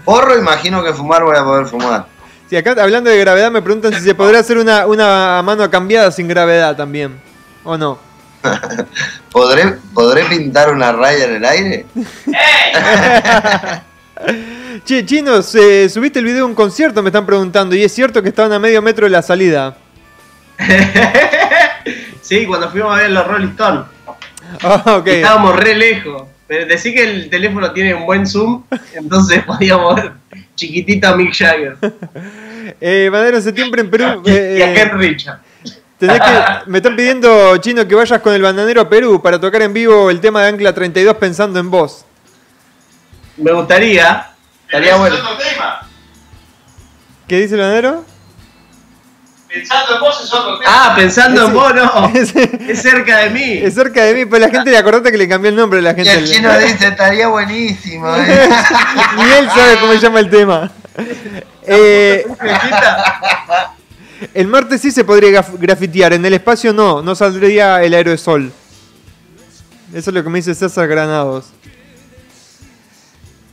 [0.05, 2.07] Porro, imagino que fumar voy a poder fumar.
[2.49, 6.11] Si acá hablando de gravedad me preguntan si se podrá hacer una, una mano cambiada
[6.11, 7.19] sin gravedad también.
[7.65, 7.99] ¿O no?
[9.33, 11.87] ¿Podré, ¿Podré pintar una raya en el aire?
[14.83, 17.77] Che, chinos, eh, subiste el video de un concierto, me están preguntando.
[17.77, 19.77] Y es cierto que estaban a medio metro de la salida.
[22.23, 23.85] Sí, cuando fuimos a ver los Rolling Stones.
[24.63, 25.03] Ah.
[25.05, 26.23] Estábamos re lejos.
[26.47, 30.13] Pero decí que el teléfono tiene un buen zoom, entonces podíamos ver
[30.55, 31.77] chiquitito a Mick Jagger
[32.81, 34.23] Eh, Madero, septiembre en Perú.
[34.25, 35.41] y eh, a Ken Richard.
[35.99, 39.61] tenés que, me están pidiendo, Chino, que vayas con el bandanero a Perú para tocar
[39.61, 42.07] en vivo el tema de Ancla 32 pensando en vos.
[43.37, 44.29] Me gustaría,
[44.67, 45.17] estaría bueno.
[47.29, 48.05] ¿Qué dice el bandanero?
[49.49, 50.71] Pensando en vos es otro tema.
[50.73, 52.09] Ah, pensando en vos, no.
[52.15, 53.59] Es, Es cerca de mí.
[53.63, 55.83] es cerca de mí, pues la gente le acordate que le cambié el nombre a
[55.83, 56.13] la Y gente.
[56.13, 58.15] el chino dice, estaría buenísimo.
[58.17, 58.49] ¿eh?
[59.17, 60.71] Ni él sabe cómo se llama el tema.
[61.67, 62.27] Eh,
[64.35, 68.53] el martes sí se podría graf- grafitear, en el espacio no, no saldría el aerosol.
[69.95, 71.47] Eso es lo que me dice César Granados.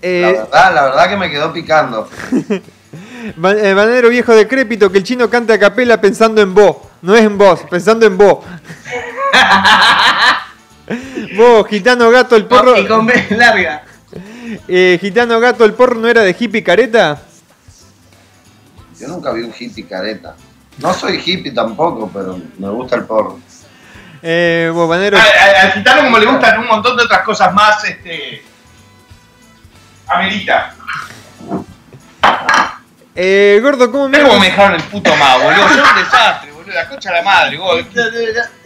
[0.02, 2.10] La Eh, verdad, la verdad que me quedó picando.
[3.36, 6.78] Ba- eh, viejo decrépito, que el chino canta a capela pensando en vos.
[7.02, 8.40] No es en vos, pensando en vos.
[11.38, 12.78] vos, gitano gato, el porro.
[12.78, 13.84] Y con B larga.
[14.68, 17.22] eh, gitano gato, el porro no era de hippie careta.
[19.00, 20.36] Yo nunca vi un hippie careta.
[20.78, 23.40] No soy hippie tampoco, pero me gusta el porro.
[24.24, 24.92] Eh, vos.
[24.96, 28.44] Al, al- al gitano, como le gustan un montón de otras cosas más, este.
[30.14, 30.74] Amerita.
[33.16, 35.68] Eh, gordo, ¿cómo Mira cómo me me dejaron el puto mago, boludo.
[35.76, 36.74] Yo un desastre, boludo.
[36.74, 37.88] La concha de la madre, boludo.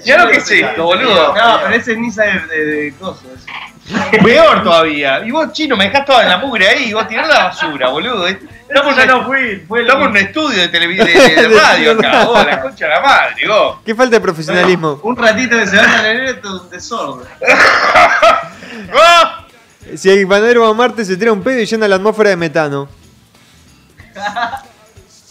[0.04, 1.34] Ya lo que es esto, boludo.
[1.36, 3.22] No, pero ese es Nisa de, de, de coso.
[3.36, 4.20] ese.
[4.24, 5.22] Peor todavía.
[5.26, 7.90] Y vos, chino, me dejás toda en la mugre ahí y vos tirás la basura,
[7.90, 8.28] boludo.
[8.28, 12.26] Estamos, en, no fui, fue estamos en un estudio de, televi- de, de radio acá,
[12.26, 13.78] vos, la concha de la madre, vos.
[13.86, 15.00] Qué falta de profesionalismo.
[15.04, 17.28] Un ratito que se vaya a leer esto es un desorden.
[19.96, 22.36] Si el bananero va a Marte, se tira un pedo y llena la atmósfera de
[22.38, 22.88] metano.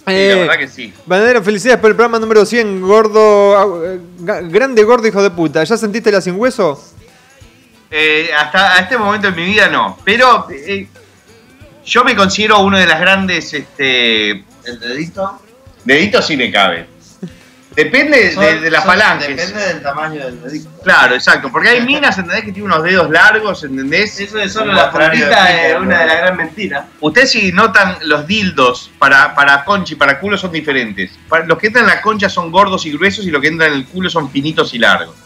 [0.06, 0.92] Sí, la Eh, verdad que sí.
[1.06, 3.86] Bananero, felicidades por el programa número 100, gordo.
[3.90, 3.98] eh,
[4.50, 5.64] grande gordo, hijo de puta.
[5.64, 6.78] ¿Ya sentiste la sin hueso?
[7.90, 9.96] Eh, hasta a este momento en mi vida no.
[10.04, 10.86] Pero eh,
[11.86, 13.54] yo me considero uno de las grandes.
[13.54, 15.40] Este, ¿El dedito?
[15.86, 16.86] deditos sí me cabe.
[17.76, 19.28] Depende de, de, de las Son- falanges.
[19.36, 20.70] Depende del tamaño del dedito.
[20.84, 21.50] Claro, exacto.
[21.50, 22.44] Porque hay minas, ¿entendés?
[22.44, 24.20] Que tienen unos dedos largos, ¿entendés?
[24.20, 26.84] Eso de solo la puntita es una de las gran mentiras.
[27.00, 31.10] Ustedes si notan los dildos para, para concha y para culo son diferentes.
[31.28, 33.72] Para- los que entran en la concha son gordos y gruesos y los que entran
[33.72, 35.16] en el culo son finitos y largos.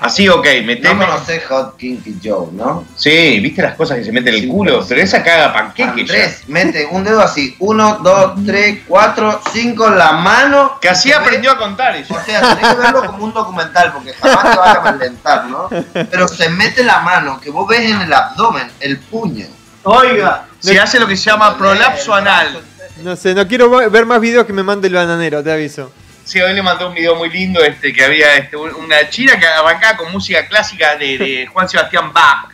[0.00, 1.06] Así, ok, No meteme.
[1.06, 2.84] conocés Hot Kinky Joe, ¿no?
[2.96, 4.70] Sí, ¿viste las cosas que se meten en el Sí, culo?
[4.72, 4.88] pero sí.
[4.90, 6.14] Pero esa caga panqueque ya.
[6.14, 7.56] Andrés, mete un dedo así.
[7.58, 10.78] Uno, dos, tres, cuatro, cinco, la mano.
[10.80, 12.14] Que así aprendió a contar eso.
[12.14, 15.68] O sea, tenés que verlo como un documental porque jamás te vas a calentar, ¿no?
[15.92, 19.46] Pero se mete la mano que vos ves en el abdomen, el puño.
[19.82, 22.60] Oiga, Se hace lo que se llama prolapso anal.
[23.02, 25.90] No sé, no quiero ver más videos que me mande el bananero, te aviso.
[26.28, 29.38] Sí, hoy le mandó un video muy lindo este que había este, un- una china
[29.40, 32.50] que arrancaba con música clásica de, de Juan Sebastián Bach,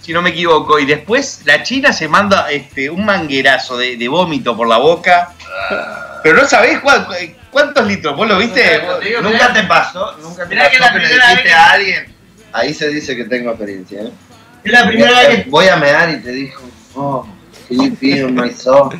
[0.00, 4.06] si no me equivoco, y después la china se manda este, un manguerazo de, de
[4.06, 5.32] vómito por la boca,
[6.22, 7.08] pero no sabés cuál-
[7.50, 8.78] cuántos litros, ¿vos lo viste?
[8.82, 11.48] Nunca, digo, nunca mirá- te pasó, nunca te pasó que la que le primera dijiste
[11.48, 12.14] que- a alguien.
[12.52, 14.10] Ahí se dice que tengo experiencia, ¿eh?
[14.62, 15.50] es la primera vez que.
[15.50, 16.62] Voy a mear y te dijo,
[16.94, 17.26] oh,
[17.68, 18.96] can you feel my soul?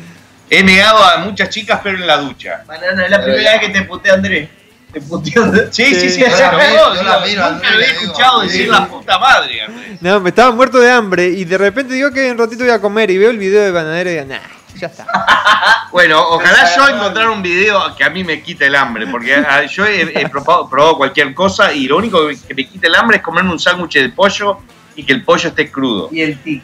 [0.49, 2.63] He negado a muchas chicas, pero en la ducha.
[2.65, 4.49] Banana, es la primera vez que te puteé Andrés.
[4.91, 5.67] Te puteé Andrés.
[5.71, 8.41] Sí, sí, sí, Yo es la yo la miro, Nunca Andrés, lo he digo, escuchado
[8.41, 8.47] sí.
[8.47, 10.01] decir la puta madre, Andrés.
[10.01, 12.73] No, me estaba muerto de hambre y de repente digo que en un ratito voy
[12.73, 14.39] a comer y veo el video de bananero y digo, nah,
[14.75, 15.05] ya está.
[15.91, 19.85] Bueno, ojalá yo encontrar un video que a mí me quite el hambre, porque yo
[19.87, 23.23] he, he probado, probado cualquier cosa y lo único que me quita el hambre es
[23.23, 24.59] comerme un sándwich de pollo
[24.95, 26.09] y que el pollo esté crudo.
[26.11, 26.63] Y el tic.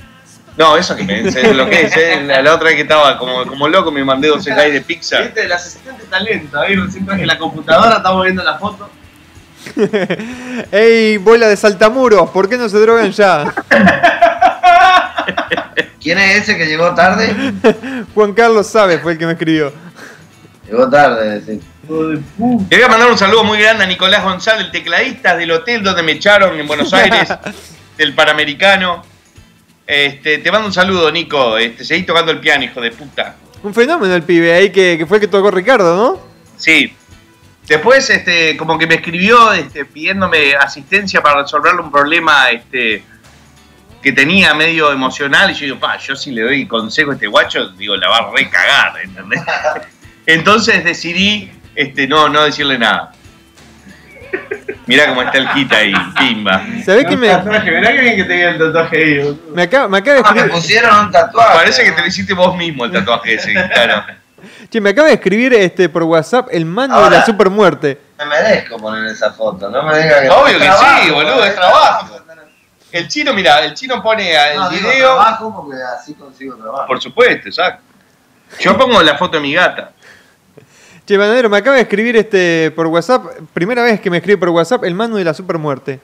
[0.58, 3.92] No, eso que que es, eh, la, la otra vez que estaba como, como loco
[3.92, 5.20] me mandé dos slides de pizza.
[5.20, 8.90] Viste, las asistentes talento, ahí recién traje la computadora, estamos viendo la foto.
[10.72, 13.54] Ey, bola de saltamuros, ¿por qué no se drogan ya?
[16.02, 17.34] ¿Quién es ese que llegó tarde?
[18.14, 19.74] Juan Carlos sabe, fue el que me escribió.
[20.68, 21.60] Llegó tarde, sí.
[21.90, 25.84] Le voy a mandar un saludo muy grande a Nicolás González, el tecladista del hotel
[25.84, 27.28] donde me echaron en Buenos Aires,
[27.98, 29.04] del Panamericano.
[29.88, 31.58] Este, te mando un saludo, Nico.
[31.58, 33.36] Este, seguí tocando el piano, hijo de puta.
[33.64, 36.22] Un fenómeno el pibe ahí que, que fue el que tocó Ricardo, ¿no?
[36.58, 36.94] Sí.
[37.68, 43.04] Después, este, como que me escribió este, pidiéndome asistencia para resolverle un problema este,
[44.02, 45.52] que tenía medio emocional.
[45.52, 48.18] Y yo digo, pa, yo si le doy consejo a este guacho, digo, la va
[48.18, 49.42] a recagar, ¿entendés?
[50.28, 53.12] Entonces decidí este, no, no decirle nada.
[54.88, 56.62] Mirá cómo está el kit ahí, pimba.
[56.86, 59.42] ¿Sabés que me, Tatuaje, mirá que bien que tenía el tatuaje ahí.
[59.54, 60.52] me, acaba, me acaba de Ah, me escribir?
[60.62, 61.58] pusieron un tatuaje.
[61.58, 64.04] Parece que te lo hiciste vos mismo el tatuaje ese, claro.
[64.70, 67.18] Che, me acaba de escribir este, por WhatsApp el mando de Ahora.
[67.20, 68.00] la supermuerte.
[68.20, 71.56] Me merezco poner esa foto, no me diga que Obvio que trabajo, sí, boludo, es
[71.56, 72.16] trabajo.
[72.92, 75.16] El chino, mira, el chino pone el No, digo video.
[75.16, 76.86] trabajo porque así consigo trabajo.
[76.88, 77.82] Por supuesto, exacto.
[78.60, 79.92] Yo pongo la foto de mi gata.
[81.06, 84.50] Che, Banadero, me acaba de escribir este por WhatsApp, primera vez que me escribe por
[84.50, 86.00] WhatsApp, el mando de la supermuerte.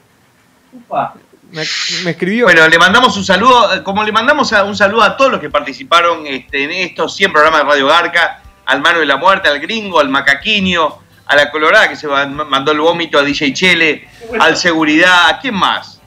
[0.72, 1.14] Upa.
[1.50, 1.62] Me,
[2.04, 2.44] me escribió.
[2.46, 5.40] Bueno, le mandamos un saludo, eh, como le mandamos a- un saludo a todos los
[5.40, 9.48] que participaron este, en estos 100 programas de Radio Garca, al Mano de la Muerte,
[9.48, 14.08] al Gringo, al Macaquiño, a la Colorada que se mandó el vómito a DJ Chele,
[14.40, 16.00] al Seguridad, ¿a quién más?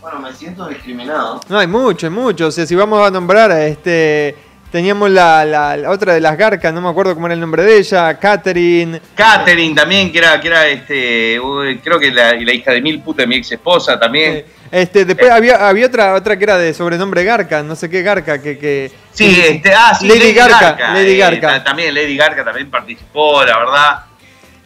[0.00, 1.40] Bueno, me siento discriminado.
[1.48, 2.46] No, hay mucho, hay mucho.
[2.46, 4.34] O sea, si vamos a nombrar, este,
[4.70, 7.62] teníamos la, la- la otra de las garcas, no me acuerdo cómo era el nombre
[7.62, 9.00] de ella, Catherine.
[9.14, 11.40] Catherine también, que era, que era este,
[11.82, 14.44] creo que la, hija de mil puta de mi ex esposa también.
[14.70, 18.40] Este, después había, había otra, otra que era de sobrenombre Garca, no sé qué Garca,
[18.42, 21.48] que, que Sí, que- este, ah, sí, Lady Garca, Lady eh, Garca.
[21.48, 23.98] ta- también Lady Garca también participó, la verdad.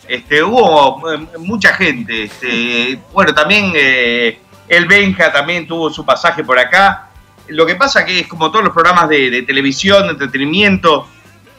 [0.09, 2.25] Este, hubo eh, mucha gente.
[2.25, 4.39] Este, bueno, también eh,
[4.69, 7.09] el Benja también tuvo su pasaje por acá.
[7.49, 11.09] Lo que pasa que es como todos los programas de, televisión, de entretenimiento,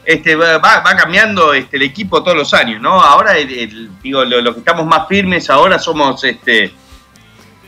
[0.06, 3.02] este, va, cambiando este, el equipo todos los años, ¿no?
[3.02, 6.74] Ahora, digo, lo, lo que estamos más firmes ahora somos este,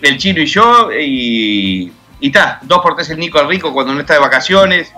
[0.02, 4.14] el Chino y yo, y está, dos por tres el Nico Rico cuando no está
[4.14, 4.92] de vacaciones.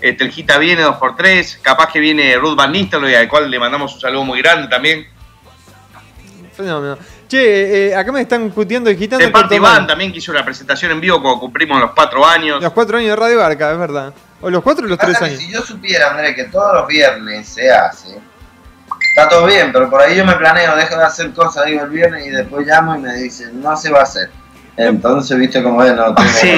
[0.00, 3.50] Este, el Gita viene dos por tres, capaz que viene Ruth Van Nistelrooy, al cual
[3.50, 5.06] le mandamos un saludo muy grande también.
[6.52, 6.98] Fenómeno.
[7.32, 9.54] Che, eh, acá me están puteando y quitando De el parte.
[9.56, 12.62] Iván también que hizo la presentación en vivo cuando cumplimos los cuatro años.
[12.62, 14.12] Los cuatro años de Radio Garca, es verdad.
[14.42, 15.38] O los cuatro o los tres Pasa años.
[15.38, 18.18] si yo supiera, Andrés, que todos los viernes se hace,
[19.08, 21.88] está todo bien, pero por ahí yo me planeo, dejo de hacer cosas, digo el
[21.88, 24.28] viernes y después llamo y me dicen, no se va a hacer.
[24.76, 26.52] Entonces, viste cómo es, no tengo Sí.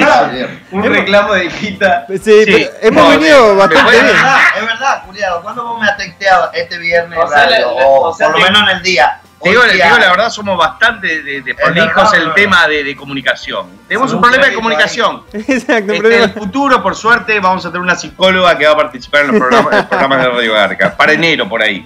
[0.71, 2.05] Un reclamo de quita.
[2.09, 4.13] Sí, Sí, pero hemos no, venido bastante me Es bien.
[4.15, 5.31] verdad, es verdad, Julián.
[5.41, 7.69] ¿Cuándo vos me has texteado este viernes O sea, radio?
[7.69, 9.21] o o sea, por lo menos en el día.
[9.45, 12.95] Te digo, te digo la verdad, somos bastante de, de prolijos el tema de, de
[12.95, 13.67] comunicación.
[13.87, 15.21] Tenemos un problema de comunicación.
[15.33, 16.23] Exacto, Este, en problema.
[16.25, 19.37] el futuro, por suerte, vamos a tener una psicóloga que va a participar en los
[19.37, 20.97] programas, de Radio Garca.
[20.97, 21.85] Para enero, por ahí.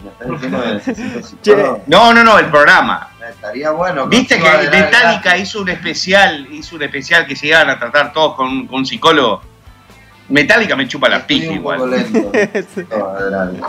[1.87, 3.09] No, no, no, el programa.
[3.29, 4.07] Estaría bueno.
[4.07, 4.69] Viste que.
[4.71, 8.79] Metallica hizo un especial, hizo un especial que se iban a tratar todos con, con
[8.79, 9.41] un psicólogo.
[10.29, 11.89] Metallica me chupa la pija igual.
[11.89, 12.31] lento.
[12.97, 13.61] No, adelante.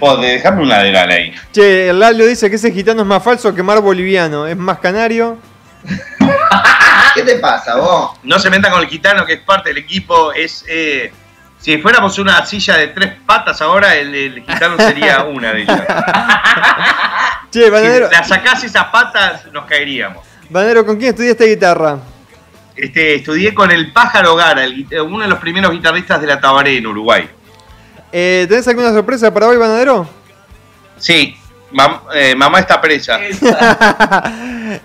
[0.00, 1.34] Vos, dejame un lateral ahí.
[1.52, 4.46] Che, el Lalo dice que ese gitano es más falso que mar boliviano.
[4.46, 5.38] Es más canario.
[7.14, 8.12] ¿Qué te pasa vos?
[8.22, 10.32] No se metan con el gitano que es parte del equipo.
[10.32, 11.12] Es eh,
[11.58, 15.82] si fuéramos una silla de tres patas ahora, el, el gitano sería una de ellas.
[17.50, 20.24] Che, Si Banadero, la sacás esas patas, nos caeríamos.
[20.50, 21.98] Banadero, ¿con quién estudiaste guitarra?
[22.76, 26.76] Este, estudié con el Pájaro Gara, el uno de los primeros guitarristas de la Tabaré
[26.76, 27.28] en Uruguay.
[28.12, 30.08] Eh, ¿Tenés alguna sorpresa para hoy, Banadero?
[30.96, 31.36] Sí,
[31.72, 33.18] mam- eh, mamá está presa.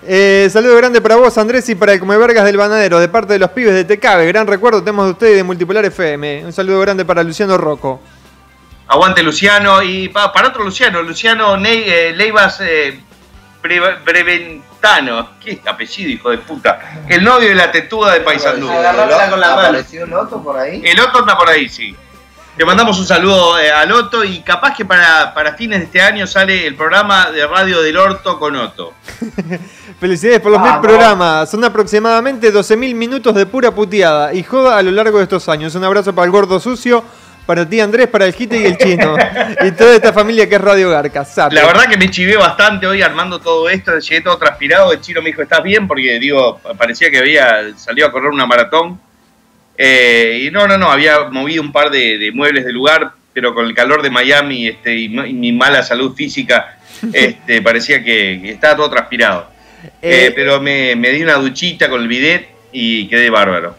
[0.06, 3.38] Eh, saludo grande para vos, Andrés, y para el Comevergas del Banadero, de parte de
[3.38, 4.26] los pibes de Tecabe.
[4.26, 6.46] Gran recuerdo tenemos de ustedes y de Multipolar FM.
[6.46, 8.00] Un saludo grande para Luciano Rocco.
[8.88, 12.98] Aguante Luciano y pa- para otro Luciano, Luciano Ney, eh, Leivas eh,
[13.62, 15.30] Bre- Breventano.
[15.42, 17.02] ¿Qué apellido, hijo de puta?
[17.08, 18.70] El novio de la tetuda de mano.
[18.72, 20.80] ¿Apareció el otro por ahí?
[20.84, 21.94] El Otto anda por ahí, sí.
[22.56, 26.00] Le mandamos un saludo eh, al Otto y capaz que para, para fines de este
[26.00, 28.94] año sale el programa de radio del Orto con Otto.
[30.00, 31.50] Felicidades por los mil programas.
[31.50, 35.74] Son aproximadamente 12.000 minutos de pura puteada y joda a lo largo de estos años.
[35.74, 37.02] Un abrazo para el gordo sucio,
[37.44, 39.16] para ti Andrés, para el Gite y el Chino.
[39.60, 41.24] y toda esta familia que es Radio Garca.
[41.24, 41.56] Sape.
[41.56, 45.20] La verdad que me chivé bastante hoy armando todo esto, llegué todo transpirado, el chino
[45.22, 45.88] me dijo, ¿estás bien?
[45.88, 49.00] Porque digo, parecía que había salido a correr una maratón.
[49.76, 53.54] Eh, y no, no, no, había movido un par de, de muebles del lugar, pero
[53.54, 56.78] con el calor de Miami este, y, mi mala salud física,
[57.12, 59.48] este, parecía que, que estaba todo transpirado.
[60.00, 63.76] Eh, Eh, pero me, me di una duchita con el bidet y quedé bárbaro.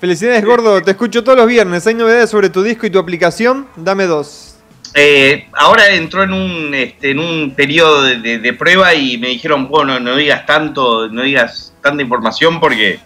[0.00, 0.80] Felicidades, gordo.
[0.82, 1.86] Te escucho todos los viernes.
[1.86, 3.66] ¿Hay novedades sobre tu disco y tu aplicación?
[3.76, 4.56] Dame dos.
[4.94, 9.28] Eh, ahora entró en un, este, en un periodo de, de- de prueba y me
[9.28, 13.00] dijeron, bueno, no digas tanto, no digas tanta información porque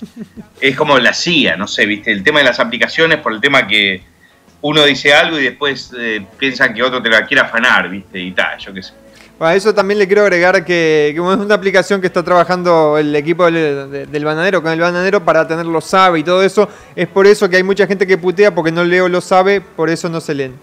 [0.61, 3.67] es como la CIA, no sé, viste, el tema de las aplicaciones por el tema
[3.67, 4.03] que
[4.61, 8.33] uno dice algo y después eh, piensan que otro te la quiere afanar, viste, y
[8.33, 8.93] tal, yo qué sé.
[9.41, 13.15] A eso también le quiero agregar que, que es una aplicación que está trabajando el
[13.15, 16.69] equipo del, de- del bananero con el bananero para tener lo sabe y todo eso.
[16.97, 19.91] Es por eso que hay mucha gente que putea porque no leo lo sabe, por
[19.91, 20.55] eso no se leen.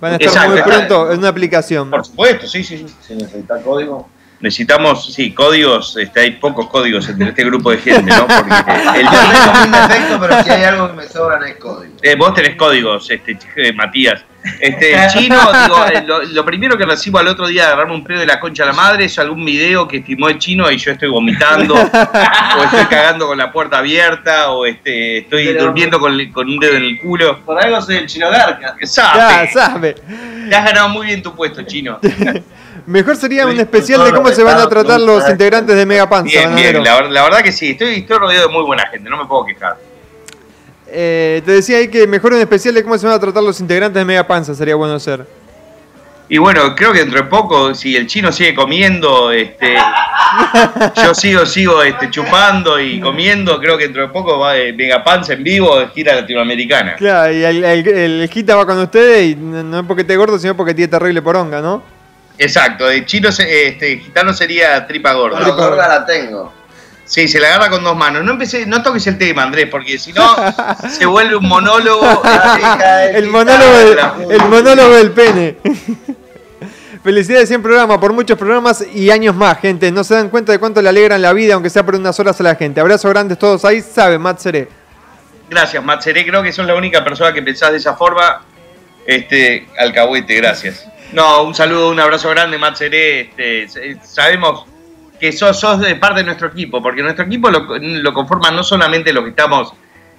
[0.00, 1.88] Van a estar Exacto, muy pronto en una aplicación.
[1.88, 2.86] Por supuesto, sí, sí, sí.
[3.00, 4.10] Si necesita código.
[4.38, 8.26] Necesitamos, sí, códigos, este, hay pocos códigos entre este grupo de gente, ¿no?
[8.26, 8.50] Porque
[9.00, 11.94] el Yo tengo mil defectos, pero si hay algo que me sobran es código.
[12.02, 14.22] Eh, vos tenés códigos, este, eh, Matías.
[14.60, 17.94] Este, el chino, digo, eh, lo, lo primero que recibo al otro día de agarrarme
[17.94, 20.70] un pedo de la concha de la madre es algún video que filmó el chino
[20.70, 25.64] y yo estoy vomitando, o estoy cagando con la puerta abierta, o este, estoy Pero-
[25.64, 27.40] durmiendo con, con un dedo en el culo.
[27.40, 28.76] Por algo soy el chino garca.
[28.80, 29.94] Ya, Sabe, sabe.
[30.48, 31.98] te has ganado muy bien tu puesto, chino.
[32.86, 36.08] Mejor sería un especial de cómo se van a tratar los es- integrantes de Mega
[36.08, 36.30] Panza.
[36.30, 39.10] Bien, bien, la, ver- la verdad que sí, estoy, estoy rodeado de muy buena gente,
[39.10, 39.76] no me puedo quejar.
[40.88, 43.58] Eh, te decía ahí que mejor un especial de cómo se van a tratar los
[43.60, 45.26] integrantes de Mega Panza sería bueno hacer.
[46.28, 49.76] Y bueno, creo que dentro de poco, si el chino sigue comiendo, este,
[51.04, 55.02] yo sigo, sigo este, chupando y comiendo, creo que dentro de poco va eh, Mega
[55.04, 56.94] Panza en vivo, gira latinoamericana.
[56.96, 60.56] Claro, y el, el, va con ustedes y no no es porque esté gordo, sino
[60.56, 61.95] porque tiene terrible poronga, ¿no?
[62.38, 65.38] Exacto, de chino, se- este, gitano sería tripa gorda.
[65.38, 66.52] Bueno, gorda la tengo.
[67.04, 68.24] Sí, se la agarra con dos manos.
[68.24, 70.34] No empecé, no toques el tema, Andrés, porque si no
[70.90, 72.04] se vuelve un monólogo.
[72.24, 73.98] este, El monólogo, del,
[74.32, 75.56] el monólogo del pene.
[77.04, 79.92] Felicidades 100 programas, por muchos programas y años más, gente.
[79.92, 82.40] No se dan cuenta de cuánto le alegran la vida, aunque sea por unas horas
[82.40, 82.80] a la gente.
[82.80, 84.68] Abrazo grandes todos ahí, sabe, Matt Seré.
[85.48, 88.42] Gracias, Matseré, creo que sos la única persona que pensás de esa forma.
[89.06, 90.84] Este, alcahuete, gracias.
[91.12, 93.20] No, un saludo, un abrazo grande, Matseré.
[93.20, 94.66] Este, s- sabemos
[95.18, 98.62] que sos, sos de parte de nuestro equipo, porque nuestro equipo lo, lo conforman no
[98.62, 99.72] solamente los que estamos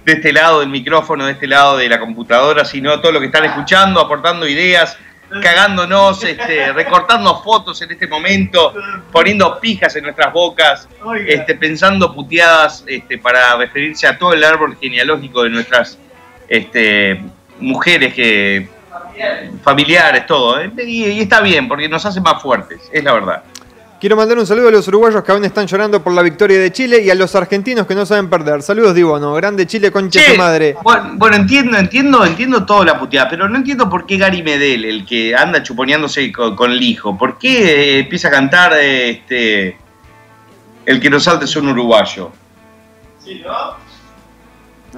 [0.03, 3.27] de este lado del micrófono, de este lado de la computadora, sino todos los que
[3.27, 4.97] están escuchando, aportando ideas,
[5.43, 8.73] cagándonos, este, recortando fotos en este momento,
[9.11, 10.87] poniendo pijas en nuestras bocas,
[11.27, 15.99] este, pensando puteadas este, para referirse a todo el árbol genealógico de nuestras
[16.47, 17.21] este,
[17.59, 18.69] mujeres que
[19.63, 20.59] familiares, todo.
[20.59, 20.71] ¿eh?
[20.77, 23.43] Y, y está bien, porque nos hace más fuertes, es la verdad.
[23.99, 26.71] Quiero mandar un saludo a los uruguayos que aún están llorando por la victoria de
[26.71, 28.61] Chile y a los argentinos que no saben perder.
[28.61, 29.33] Saludos, Dibono.
[29.33, 30.75] Grande Chile, concha Che, tu madre.
[30.83, 34.85] Bueno, bueno, entiendo, entiendo, entiendo toda la puteada, pero no entiendo por qué Gary Medel,
[34.85, 39.09] el que anda chuponeándose con, con el hijo, ¿por qué eh, empieza a cantar eh,
[39.09, 39.77] este
[40.85, 42.31] el que nos salte es un uruguayo?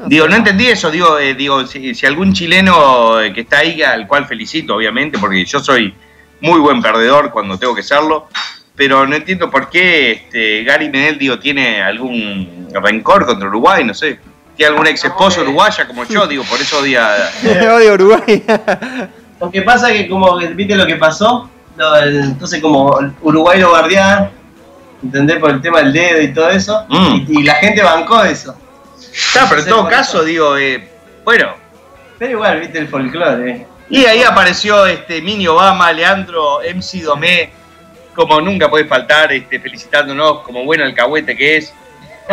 [0.05, 3.81] Digo, no entendí eso, digo, eh, digo, si, si algún chileno eh, que está ahí,
[3.81, 5.93] al cual felicito, obviamente, porque yo soy
[6.41, 8.27] muy buen perdedor cuando tengo que serlo,
[8.75, 13.93] pero no entiendo por qué este, Gary Medel, digo, tiene algún rencor contra Uruguay, no
[13.93, 14.19] sé.
[14.55, 17.09] Tiene alguna ex esposa uruguaya como yo, digo, por eso odia.
[17.75, 18.43] Odio Uruguay.
[19.41, 21.49] Lo que pasa es que como, ¿viste lo que pasó?
[22.01, 24.29] El- entonces como Uruguay lo guardián,
[25.01, 25.37] ¿entendés?
[25.37, 26.85] Por el tema del dedo y todo eso.
[26.89, 27.15] Mm.
[27.27, 28.53] Y, y la gente bancó eso.
[29.32, 30.88] Claro, pero en todo caso, digo, eh,
[31.24, 31.55] bueno.
[32.18, 33.51] Pero igual, ¿viste el folclore?
[33.51, 33.68] eh.
[33.89, 37.49] Y ahí apareció este Mini Obama, Leandro, MC Domé,
[38.14, 41.74] como nunca puede faltar, este, felicitándonos como buen alcahuete que es.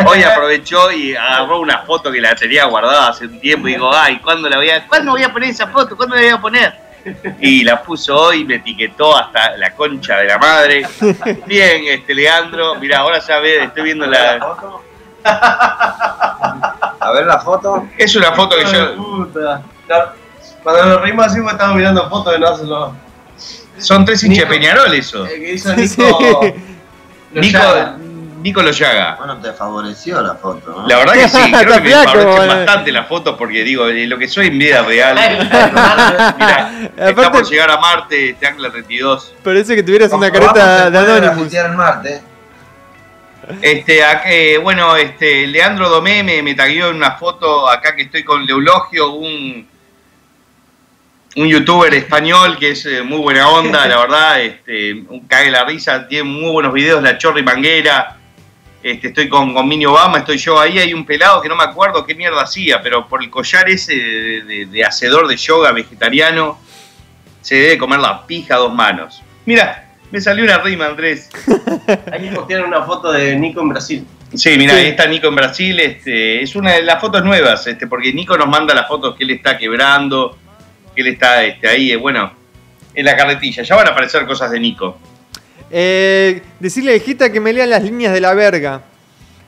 [0.05, 3.91] Hoy aprovechó y agarró una foto que la tenía guardada hace un tiempo y digo,
[3.91, 5.97] ay, ¿cuándo la voy a, ¿cuándo voy a poner esa foto?
[5.97, 6.73] ¿Cuándo la voy a poner?
[7.39, 10.85] Y la puso hoy, me etiquetó hasta la concha de la madre.
[11.47, 14.37] Bien, este Leandro, mira, ahora ya ve, estoy viendo la.
[15.23, 17.87] A ver la foto.
[17.97, 18.95] Es una foto que yo.
[18.95, 19.61] puta.
[20.63, 22.91] Cuando nos reímos así, estamos mirando fotos de nosotros.
[23.77, 25.25] Son tres hinchas de Peñarol eso.
[25.25, 25.73] Eh, que hizo
[27.33, 27.61] Nico.
[28.41, 28.61] Nico.
[29.17, 30.87] Bueno, te favoreció la foto, ¿no?
[30.87, 32.47] La verdad que sí, creo Está que me flaco, favorecen eh.
[32.55, 35.15] bastante las fotos porque digo, eh, lo que soy en vida real.
[36.37, 39.35] Mira, está Aparte- por llegar a Marte, este Ángel 32.
[39.43, 42.21] Parece que tuvieras una careta de en Marte.
[43.61, 49.11] Este, bueno, este, Leandro Domé me, tagueó en una foto acá que estoy con Leulogio,
[49.11, 49.67] un,
[51.35, 56.07] un youtuber español que es eh, muy buena onda, la verdad, este, cague la risa,
[56.07, 58.17] tiene muy buenos videos, la chorri manguera.
[58.83, 62.05] Este, estoy con, con Obama, estoy yo ahí, hay un pelado que no me acuerdo
[62.05, 66.59] qué mierda hacía, pero por el collar ese de, de- de hacedor de yoga vegetariano,
[67.41, 69.21] se debe comer la pija a dos manos.
[69.45, 71.29] Mira, me salió una rima, Andrés.
[72.11, 74.05] Ahí postearon una foto de Nico en Brasil.
[74.33, 74.79] Sí, mira, Sí.
[74.81, 78.37] ahí está Nico en Brasil, este, es una de las fotos nuevas, este, porque Nico
[78.37, 80.37] nos manda las fotos que él está quebrando,
[80.93, 82.33] que él está este, ahí, eh, bueno,
[82.93, 83.63] en la carretilla.
[83.63, 84.99] Ya van a aparecer cosas de Nico.
[85.71, 88.81] Eh, decirle a Hijita que me lea las líneas de la verga.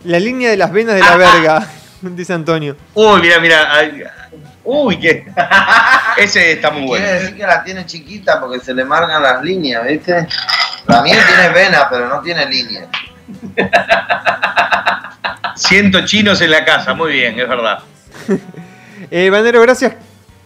[0.06, 1.68] La línea de las venas de la Ah, verga,
[2.02, 2.78] dice Antonio.
[2.94, 3.68] Uy, mira, mira.
[4.72, 5.26] Uy, qué.
[6.18, 7.04] Ese está muy bueno.
[7.04, 10.28] Quiere decir que la tiene chiquita porque se le marcan las líneas, ¿viste?
[10.86, 12.88] La mía tiene venas, pero no tiene líneas.
[15.56, 17.80] Ciento chinos en la casa, muy bien, es verdad.
[19.12, 19.94] Eh, Banero, gracias.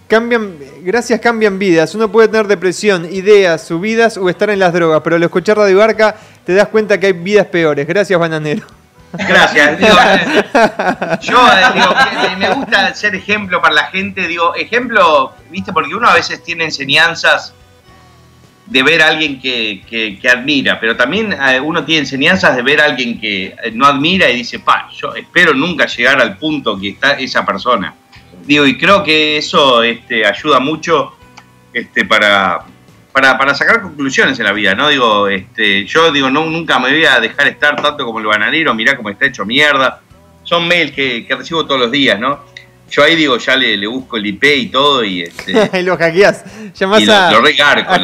[0.08, 1.96] Cambian, gracias cambian vidas.
[1.96, 5.78] Uno puede tener depresión, ideas, subidas o estar en las drogas, pero al escuchar Radio
[5.80, 6.16] Barca
[6.46, 7.86] te das cuenta que hay vidas peores.
[7.86, 8.66] Gracias, Bananero.
[9.14, 9.78] Gracias.
[9.80, 10.46] Digo, eh,
[11.22, 11.94] yo eh, digo,
[12.38, 14.28] me gusta ser ejemplo para la gente.
[14.28, 17.54] Digo, ejemplo, viste, porque uno a veces tiene enseñanzas
[18.66, 22.62] de ver a alguien que, que- que admira, pero también eh, uno tiene enseñanzas de
[22.62, 26.38] ver a alguien que eh, no admira y dice, pa, yo espero nunca llegar al
[26.38, 27.94] punto que está esa persona.
[28.46, 31.16] Digo, y creo que eso este, ayuda mucho
[31.74, 32.64] este, para,
[33.14, 34.90] para, para sacar conclusiones en la vida, ¿no?
[34.90, 38.74] Digo, este, yo digo, no, nunca me voy a dejar estar tanto como el bananero,
[38.74, 40.02] mirá cómo está hecho mierda.
[40.44, 42.40] Son mails que, que recibo todos los días, ¿no?
[42.90, 45.96] Yo ahí digo, ya le, le busco el IP y todo y, este, y lo
[45.96, 46.44] hackeás.
[46.74, 47.42] Llamás lo, a, lo
[47.88, 47.98] a.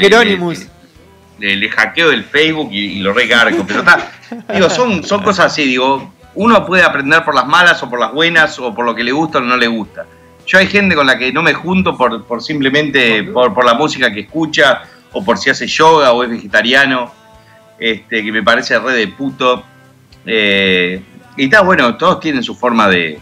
[1.39, 3.66] Le, le- le hackeo el Facebook y, y lo regarco.
[3.68, 4.12] Pero está,
[4.53, 8.12] digo, son, son cosas así, digo, uno puede aprender por las malas o por las
[8.14, 10.05] buenas o por lo que le gusta o no le gusta.
[10.45, 13.74] Yo hay gente con la que no me junto por, por simplemente por, por la
[13.76, 14.82] música que escucha
[15.14, 17.12] o por si hace yoga o es vegetariano,
[17.80, 19.64] este, que me parece re de puto.
[20.26, 21.01] Eh,
[21.38, 23.20] y está bueno, todos tienen su forma de...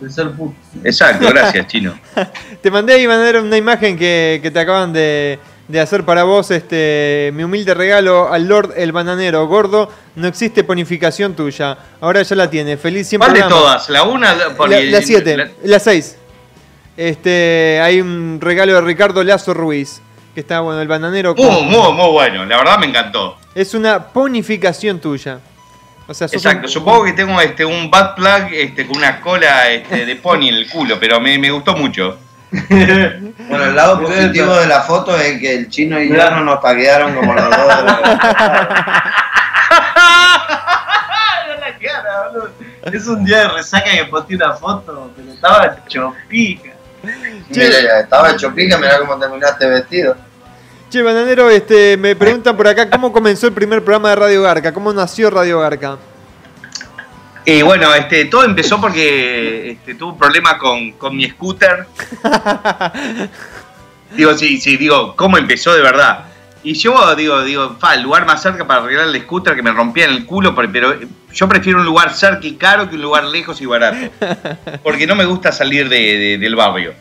[0.00, 0.54] De ser puto.
[0.84, 1.98] Exacto, gracias, chino.
[2.62, 6.50] Te mandé ahí, Bananero, una imagen que, que te acaban de, de hacer para vos.
[6.50, 9.46] Este, mi humilde regalo al Lord el Bananero.
[9.46, 11.78] Gordo, no existe ponificación tuya.
[12.02, 12.76] Ahora ya la tiene.
[12.76, 13.30] Feliz siempre.
[13.30, 13.88] ¿Cuál de todas?
[13.88, 14.34] ¿La una?
[14.34, 16.18] La, Porque- la siete, la- la seis.
[16.98, 20.02] Este, hay un regalo de Ricardo Lazo Ruiz.
[20.36, 21.34] Que está bueno, el bananero.
[21.34, 23.38] Muy, con- muy, muy bueno, la verdad me encantó.
[23.54, 25.38] Es una ponificación tuya.
[26.06, 29.70] O sea, Exacto, un- supongo que tengo este un bad plug este, con una cola
[29.70, 32.18] este, de pony en el culo, pero me, me gustó mucho.
[33.48, 36.60] Bueno, el lado positivo de la foto es que el chino y yo no nos
[36.60, 37.56] taguearon como los dos.
[37.58, 39.14] de la-
[41.60, 42.50] la cara, boludo.
[42.92, 46.72] Es un día de resaca que posté una foto, pero estaba chopica.
[47.50, 50.16] Mira, ya estaba hecho pica, mirá cómo terminaste vestido.
[50.96, 54.72] Che, bananero, este, me preguntan por acá cómo comenzó el primer programa de Radio Garca.
[54.72, 55.98] ¿Cómo nació Radio Garca?
[57.44, 61.86] Y bueno, este, todo empezó porque este, tuve un problema con, con mi scooter.
[64.16, 66.24] digo, sí, sí, digo, ¿cómo empezó de verdad?
[66.62, 69.72] Y yo digo, digo, fa, el lugar más cerca para arreglar el scooter que me
[69.72, 70.94] rompía en el culo, pero- pero
[71.30, 73.98] yo prefiero un lugar cerca y caro que un lugar lejos y barato.
[74.82, 76.94] Porque no me gusta salir de- de- del barrio.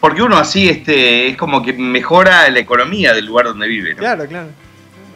[0.00, 3.90] Porque uno así este, es como que mejora la economía del lugar donde vive.
[3.92, 3.98] ¿no?
[3.98, 4.48] Claro, claro.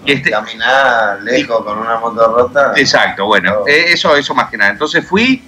[0.04, 2.72] Y este- Caminar lejos con una moto rota.
[2.76, 3.68] Exacto, bueno, Oh.
[3.68, 4.72] eh, eso, eso más que nada.
[4.72, 5.42] Entonces fui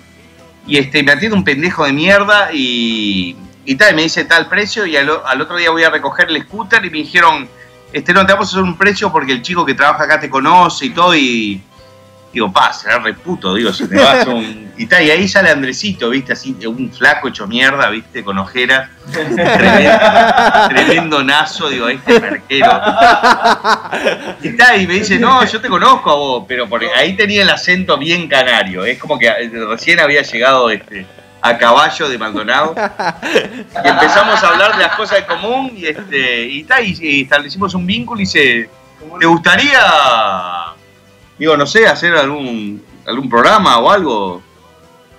[0.66, 4.48] y este, me atiende un pendejo de mierda y, y tal, y me dice tal
[4.48, 7.46] precio y al, al otro día voy a recoger el scooter y me dijeron,
[7.92, 10.30] este, no, te vamos a hacer un precio porque el chico que trabaja acá te
[10.30, 11.60] conoce y todo y
[12.32, 14.66] digo, pa, será reputo, digo, se me va a hacer un...
[14.78, 18.90] Y tal, y ahí sale Andresito, viste, así, un flaco hecho mierda, viste, con ojeras,
[19.10, 22.78] tremendo, tremendo nazo, digo, este merquero.
[24.42, 27.40] Y está, y me dice, no, yo te conozco a vos, pero porque ahí tenía
[27.42, 28.84] el acento bien canario.
[28.84, 31.06] Es como que eh, recién había llegado este,
[31.40, 32.74] a caballo de Maldonado.
[32.76, 37.22] Y empezamos a hablar de las cosas en común y, este, y, está, y, y
[37.22, 38.68] establecimos un vínculo y dice,
[39.20, 39.80] ¿te gustaría,
[41.38, 44.42] digo, no sé, hacer algún, algún programa o algo?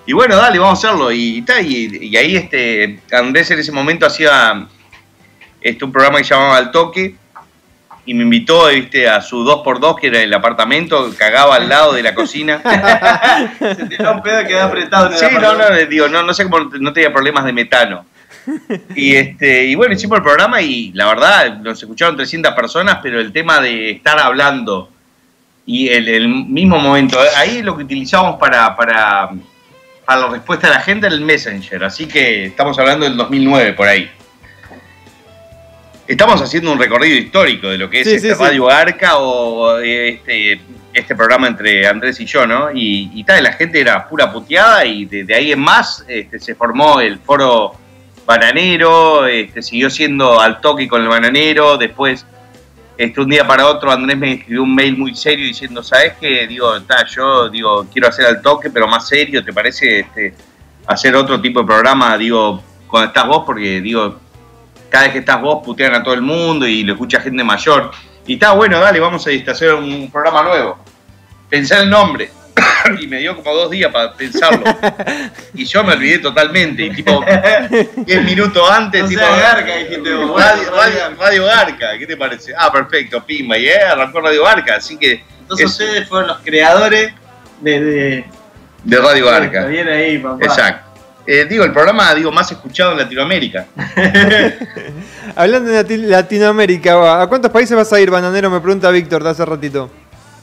[0.05, 1.11] Y bueno, dale, vamos a hacerlo.
[1.11, 4.67] Y, está, y, y ahí este, Andrés en ese momento hacía
[5.61, 7.15] este, un programa que se llamaba Al Toque
[8.07, 9.07] y me invitó ¿viste?
[9.09, 12.61] a su 2x2, que era el apartamento, cagaba al lado de la cocina.
[13.59, 16.33] Se tiró un pedo y quedó apretado en el Sí, no, no, digo, no, no
[16.33, 18.05] sé cómo no tenía problemas de metano.
[18.95, 23.19] Y este, y bueno, hicimos el programa y la verdad, nos escucharon 300 personas, pero
[23.19, 24.89] el tema de estar hablando
[25.67, 29.29] y el, el mismo momento, ahí lo que utilizábamos para, para,
[30.05, 33.73] para la respuesta de la gente era el Messenger, así que estamos hablando del 2009
[33.73, 34.09] por ahí.
[36.07, 38.41] Estamos haciendo un recorrido histórico de lo que es Sí, este sí, sí.
[38.41, 40.61] Radio Arca o este,
[40.93, 42.71] este programa entre Andrés y yo, ¿no?
[42.73, 46.39] Y, y tal, la gente era pura puteada y de, de ahí en más este,
[46.39, 47.73] se formó el foro
[48.25, 52.25] bananero, este, siguió siendo al toque con el bananero, después
[52.97, 56.47] este, un día para otro Andrés me escribió un mail muy serio diciendo, ¿sabes qué?
[56.47, 60.33] Digo, está, yo digo, quiero hacer al toque, pero más serio, ¿te parece este,
[60.87, 62.17] hacer otro tipo de programa?
[62.17, 64.19] Digo, cuando estás vos, porque digo,
[64.89, 67.91] cada vez que estás vos putean a todo el mundo y lo escucha gente mayor.
[68.25, 70.77] Y está bueno, dale, vamos a hacer un programa nuevo.
[71.49, 72.31] Pensé el nombre.
[72.99, 74.63] Y me dio como dos días para pensarlo.
[75.53, 76.83] Y yo me olvidé totalmente.
[76.85, 77.23] Y tipo,
[77.95, 79.21] 10 minutos antes, No tipo.
[79.21, 80.39] garca, dijiste vos.
[80.41, 82.53] Radio, radio- Radio Garca, ¿qué te parece?
[82.57, 83.57] Ah, perfecto, pimba.
[83.57, 85.23] Y eh, arrancó Radio Garca, así que.
[85.41, 87.13] Entonces es ustedes fueron los creadores
[87.61, 87.79] de.
[87.81, 88.25] de
[88.83, 89.65] de Radio Está Garca.
[89.65, 90.45] bien ahí, papá.
[90.45, 90.87] Exacto.
[91.25, 93.65] Eh, digo, el programa digo, más escuchado en Latinoamérica.
[95.35, 98.49] Hablando de Lati- Latinoamérica, ¿a cuántos países vas a ir, bananero?
[98.49, 99.89] Me pregunta Víctor de hace ratito.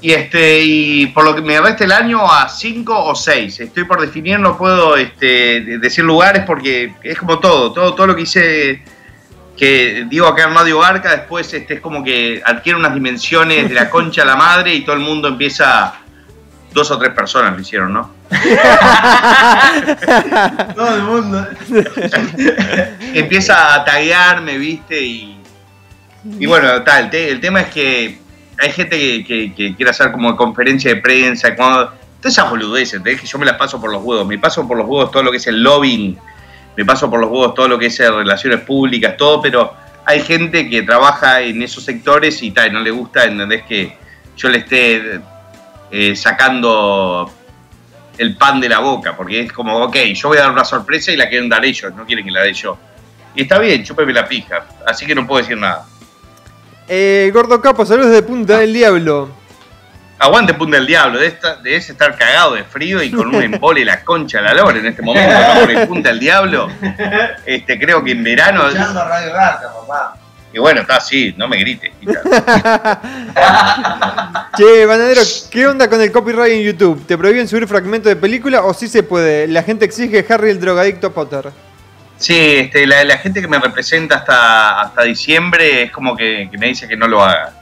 [0.04, 3.60] Y este, y por lo que me resta el año a 5 o 6.
[3.60, 8.08] Estoy por definir, no puedo este, de- decir lugares porque es como todo, todo, todo
[8.08, 8.82] lo que hice
[9.56, 13.74] que digo acá en Radio Garca, después este, es como que adquiere unas dimensiones de
[13.74, 15.94] la concha a la madre y todo el mundo empieza,
[16.74, 18.12] dos o tres personas lo hicieron, ¿no?
[20.74, 21.46] Todo el mundo.
[23.14, 25.38] empieza a taguearme, viste, y,
[26.38, 28.18] y bueno, tal, el tema es que
[28.58, 33.20] hay gente que, quiere hacer como conferencia de prensa, cuando, todas esas boludeces, ¿entendés?
[33.20, 35.30] que yo me las paso por los huevos, me paso por los huevos todo lo
[35.30, 36.16] que es el lobbying,
[36.76, 39.74] me paso por los huevos todo lo que es eh, relaciones públicas, todo, pero
[40.06, 43.64] hay gente que trabaja en esos sectores y tal, no le gusta, ¿entendés?
[43.64, 43.96] Que
[44.36, 45.20] yo le esté
[45.90, 47.30] eh, sacando
[48.18, 51.10] el pan de la boca, porque es como, ok, yo voy a dar una sorpresa
[51.10, 52.76] y la quieren dar ellos, no quieren que la dé yo.
[53.34, 55.86] Y está bien, chúpeme la pija, así que no puedo decir nada.
[56.88, 59.28] Eh, Gordo Capo, saludos de Punta del Diablo.
[60.16, 63.84] Aguante punta del diablo, de esta- debes estar cagado de frío y con un embole
[63.84, 65.60] la concha de la lora en este momento, ¿no?
[65.60, 66.68] Porque punta del diablo,
[67.44, 68.62] este, creo que en verano...
[68.68, 70.16] Escuchando Radio Garca, papá.
[70.52, 71.90] Y bueno, está así, no me grites.
[74.56, 75.20] Che, bananero,
[75.50, 77.04] ¿qué onda con el copyright en YouTube?
[77.06, 79.48] ¿Te prohíben subir fragmentos de película o sí se puede?
[79.48, 81.50] La gente exige Harry el drogadicto Potter.
[82.16, 86.58] Sí, este, la, la gente que me representa hasta, hasta diciembre es como que, que
[86.58, 87.52] me dice que no lo haga.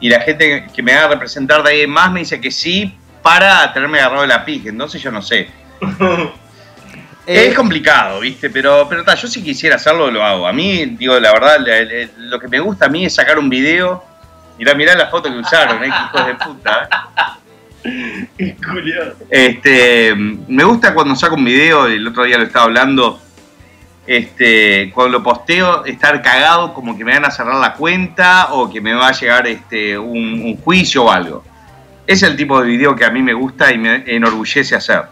[0.00, 2.96] Y la gente que me haga representar de ahí en más me dice que sí
[3.22, 4.68] para tenerme agarrado de la pija.
[4.68, 5.48] Entonces yo no sé.
[7.24, 8.50] Eh, es complicado, ¿viste?
[8.50, 10.44] Pero, pero ta, yo si quisiera hacerlo, lo hago.
[10.44, 11.58] A mí, digo, la verdad,
[12.16, 14.04] lo que me gusta a mí es sacar un video.
[14.58, 15.88] Mirá, mirá la foto que usaron, ¿eh?
[15.88, 16.88] Qué hijos de puta.
[17.84, 18.56] ¿eh?
[19.30, 23.20] Este, me gusta cuando saco un video, el otro día lo estaba hablando,
[24.06, 28.68] este, cuando lo posteo, estar cagado como que me van a cerrar la cuenta o
[28.68, 31.44] que me va a llegar este, un, juicio o algo.
[32.06, 35.02] Es el tipo de video que a mí me gusta y me enorgullece hacer.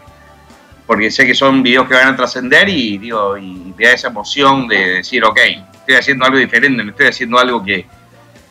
[0.85, 4.67] Porque sé que son videos que van a trascender y, digo, y da esa emoción
[4.67, 5.39] de decir, ok,
[5.73, 7.85] estoy haciendo algo diferente, no estoy haciendo algo que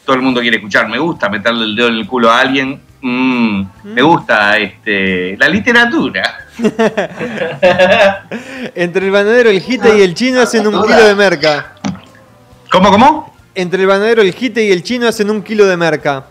[0.06, 0.88] todo el mundo quiere escuchar.
[0.88, 2.80] Me gusta meterle el dedo en el culo a alguien.
[3.02, 6.46] Mm, Me gusta este, la literatura.
[8.74, 11.74] Entre el bananero, el jite y el chino hacen un kilo de merca.
[12.70, 13.34] ¿Cómo, cómo?
[13.54, 16.24] Entre el bananero, el jite y el chino hacen un kilo de merca.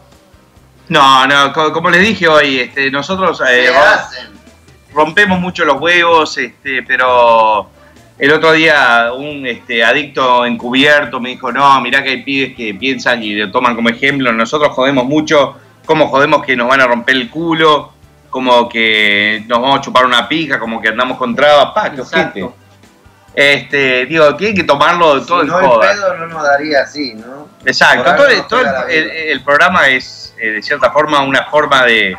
[0.87, 3.69] No, no, co- como les dije hoy, este, nosotros eh,
[4.93, 7.69] rompemos mucho los huevos, este, pero
[8.17, 12.73] el otro día un este, adicto encubierto me dijo, no, mirá que hay pibes que
[12.73, 15.55] piensan y lo toman como ejemplo, nosotros jodemos mucho,
[15.89, 17.91] como jodemos que nos van a romper el culo,
[18.29, 22.01] como que nos vamos a chupar una pija, como que andamos con trabas, pa, qué.
[22.01, 22.53] Exacto.
[23.33, 27.15] Este, digo, tienen que tomarlo todo si en no, el pedo no nos daría así,
[27.15, 27.47] ¿no?
[27.65, 31.83] Exacto, todo, el, todo el- el- el programa es eh, de cierta forma una forma
[31.85, 32.15] de...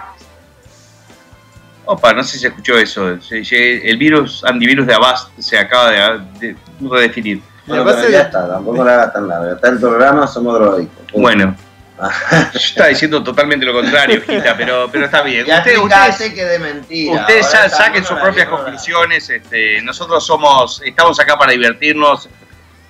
[1.85, 3.09] Opa, no sé si se escuchó eso.
[3.09, 7.41] El virus, antivirus de Avast se acaba de, de redefinir.
[7.67, 9.53] Bueno, pero ya es- está, tampoco la hagas tan larga.
[9.53, 11.07] Está el programa, somos drogadictos.
[11.13, 11.55] Bueno,
[12.53, 15.45] yo estaba diciendo totalmente lo contrario, Gita, pero, pero está bien.
[15.45, 17.21] Ya Ustedes, explicaste ustedes, que de mentira.
[17.21, 19.29] ustedes saquen sus propias conclusiones.
[19.29, 22.29] Este, nosotros somos, estamos acá para divertirnos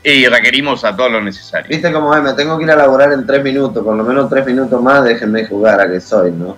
[0.02, 1.68] y requerimos a todo lo necesario.
[1.68, 4.30] Viste cómo es, me tengo que ir a laburar en tres minutos, por lo menos
[4.30, 6.56] tres minutos más, déjenme jugar a que soy, ¿no?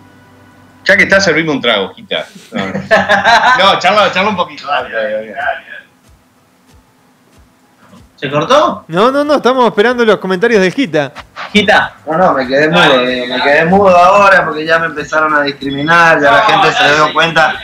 [0.85, 2.27] Ya que está, servimos un trago, Gita.
[2.53, 4.65] No, no charla, charla un poquito.
[8.17, 8.85] ¿Se cortó?
[8.89, 11.13] No, no, no, estamos esperando los comentarios del Gita.
[11.53, 11.95] Gita.
[12.07, 16.21] No, no, me quedé mudo, me quedé mudo ahora porque ya me empezaron a discriminar,
[16.21, 17.55] ya la gente se dio cuenta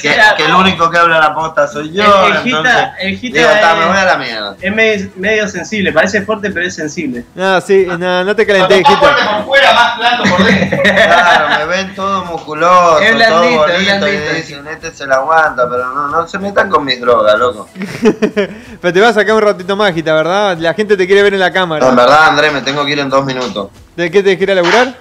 [0.00, 2.02] Que, el único que habla la posta soy yo.
[2.26, 4.56] El- el entonces, Gita- el Gita digo, "Ta, es- me voy a la mierda.
[4.60, 7.24] Es medio, medio sensible, parece fuerte, pero es sensible.
[7.34, 9.36] No, sí, no, no te calenté, más fuerte Gita.
[9.36, 10.82] por fuera, más blando por dentro.
[11.06, 14.34] Claro, me ven todo musculoso, Es todo blandito, es bonito, y blandito.
[14.34, 17.68] dicen, este se la aguanta, pero no, no se metan con mis drogas, loco.
[18.80, 20.56] Pero te vas a sacar un ratito más, Gita, ¿verdad?
[20.58, 21.90] La gente te quiere ver en la No, en cámara.
[21.90, 23.68] verdad, Andrés, me tengo que ir en dos minutos.
[23.96, 24.94] ¿De qué tenés que ir a laburar?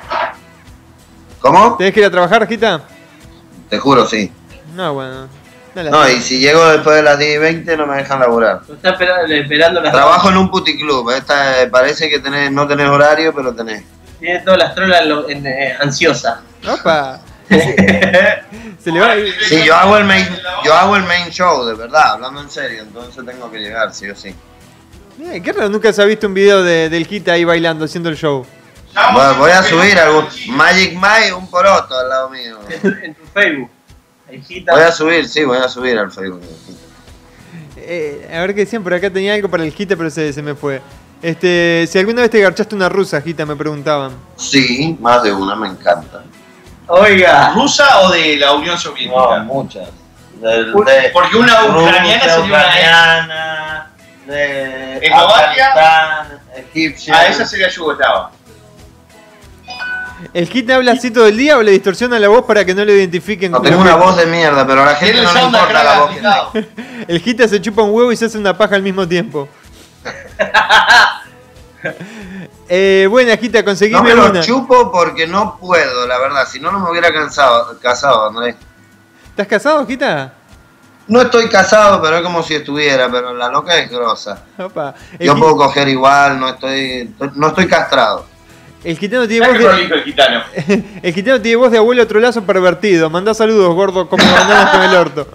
[1.41, 1.75] ¿Cómo?
[1.77, 2.81] ¿Tenés que ir a trabajar, Gita?
[3.69, 4.31] Te juro, sí.
[4.75, 5.27] No, bueno.
[5.75, 8.61] No, y si llego después de las 10 y 20 no me dejan laburar.
[8.67, 12.65] Lo está esperando, esperando las Trabajo en un puticlub, esta, eh, parece que tenés, no
[12.65, 13.83] tenés horario, pero tenés.
[14.19, 16.39] Tiene todas las trolas eh, ansiosas.
[16.65, 17.19] Opa.
[17.49, 19.15] Se le va.
[19.47, 20.25] Sí, yo hago el main,
[20.63, 24.09] yo hago el main show, de verdad, hablando en serio, entonces tengo que llegar, sí
[24.09, 24.33] o sí.
[25.21, 28.09] Eh, qué raro, nunca se ha visto un video de- del Gita ahí bailando, haciendo
[28.09, 28.45] el show.
[29.13, 32.57] Bueno, voy a subir algún Magic Mike, un poroto al lado mío.
[33.03, 33.69] En tu Facebook.
[34.27, 36.41] Voy a subir, sí, voy a subir al Facebook.
[37.77, 40.41] Eh, a ver qué decían, por acá tenía algo para el Gita, pero se, se
[40.41, 40.81] me fue.
[41.21, 44.11] Este, si alguna vez te garchaste una rusa, Gita, me preguntaban.
[44.35, 46.23] Sí, más de una, me encanta.
[46.87, 47.51] Oiga.
[47.55, 49.39] ¿Rusa o de la Unión Soviética?
[49.39, 49.89] No, muchas.
[50.41, 53.91] Del- Uy, de porque una ucraniana sería una ucraniana,
[54.27, 56.39] de ¿Eslovaquia?
[56.57, 57.17] Egipcia.
[57.17, 58.31] A esa sería Yugoslava.
[60.33, 62.85] ¿El Gita habla así todo el día o le distorsiona la voz para que no
[62.85, 63.51] lo identifiquen?
[63.51, 66.11] No, tengo una voz de mierda, pero a la gente no le importa la voz.
[67.07, 69.47] El Gita se chupa un huevo y se hace una paja al mismo tiempo.
[72.69, 74.41] eh, buena, Gita, No conseguime me lo una.
[74.41, 76.47] chupo porque no puedo, la verdad.
[76.47, 78.55] Si no, no me hubiera cansado, casado, Andrés.
[79.29, 80.33] ¿Estás casado, Gita?
[81.07, 84.43] No estoy casado, pero es como si estuviera, pero la loca es grosa.
[84.57, 84.95] Opa.
[85.19, 88.25] Yo puedo coger igual, no estoy, no estoy castrado.
[88.85, 90.43] El gitano tiene voz de, el gitano.
[91.01, 93.09] el gitano tiene voz de abuelo trolazo pervertido.
[93.09, 95.27] Mandá saludos, gordo, como bananas con el orto.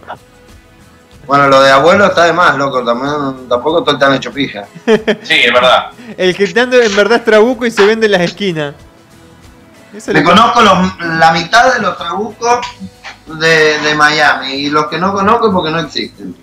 [1.26, 2.82] Bueno, lo de abuelo está de más, loco.
[2.84, 4.64] También, tampoco estoy tan hecho pija.
[5.22, 5.90] Sí, es verdad.
[6.16, 8.74] El gitano en verdad es trabuco y se vende en las esquinas.
[9.94, 12.66] Eso Me le conozco los- la mitad de los trabucos
[13.26, 16.34] de, de Miami y los que no conozco es porque no existen.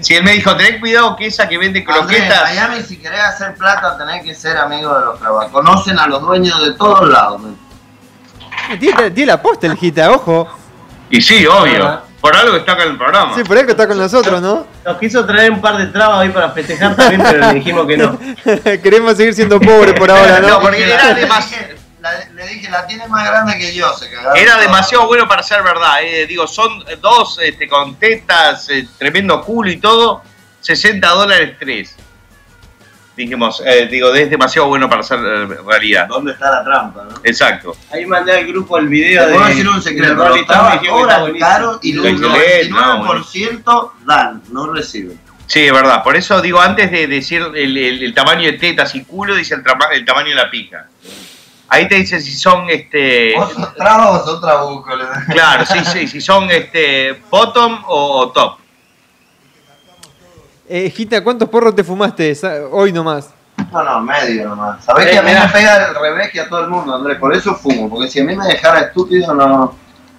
[0.00, 2.42] Si él me dijo, tened cuidado que esa que vende Andrés, en croquetas.
[2.42, 5.50] Miami, si querés hacer plata, tenés que ser amigo de los trabajos.
[5.50, 7.42] Conocen a los dueños de todos lados.
[8.78, 10.48] Tiene, la posta el gita, ojo.
[11.10, 12.02] Y sí, obvio.
[12.20, 13.34] Por algo está acá en el programa.
[13.34, 14.66] Sí, por que está con nosotros, ¿no?
[14.84, 17.96] Nos quiso traer un par de trabas hoy para festejar también, pero le dijimos que
[17.98, 18.18] no.
[18.82, 20.48] Queremos seguir siendo pobres por ahora, ¿no?
[20.48, 21.73] No, porque era demasiado.
[22.04, 24.36] La- le dije, la tiene más grande que yo, se cagaron.
[24.36, 25.96] Era demasiado bueno para ser verdad.
[26.02, 26.26] eh.
[26.26, 30.22] Digo, son dos este, con tetas, eh, tremendo culo y todo,
[30.60, 31.96] 60 dólares tres.
[33.16, 36.08] Dijimos, eh, digo, es demasiado bueno para ser eh, realidad.
[36.08, 37.14] ¿Dónde está la trampa, no?
[37.22, 37.76] Exacto.
[37.92, 39.34] Ahí mandé al grupo el video de.
[39.34, 41.46] puedo decir un secreto, está cobran buenísimo.
[41.48, 45.20] caro y Lo un excelente, no, 99% dan, no reciben.
[45.46, 46.02] Sí, es verdad.
[46.02, 49.54] Por eso digo, antes de decir el, el- el tamaño de tetas y culo, dice
[49.54, 50.86] el, el tamaño de la pija.
[51.68, 53.34] Ahí te dice si son este.
[53.36, 54.90] ¿Vos sos traba o sos trabuco?
[55.30, 58.58] Claro, sí, sí, si son este bottom o, o top.
[60.68, 62.34] Eh, Gita, ¿cuántos porros te fumaste
[62.70, 63.30] hoy nomás?
[63.70, 64.84] No, no, medio nomás.
[64.84, 65.46] Sabés Eh, que a mí mirá.
[65.46, 67.18] me pega el revés que a todo el mundo, Andrés.
[67.18, 67.88] Por eso fumo.
[67.88, 69.74] Porque si a mí me dejara estúpido, no,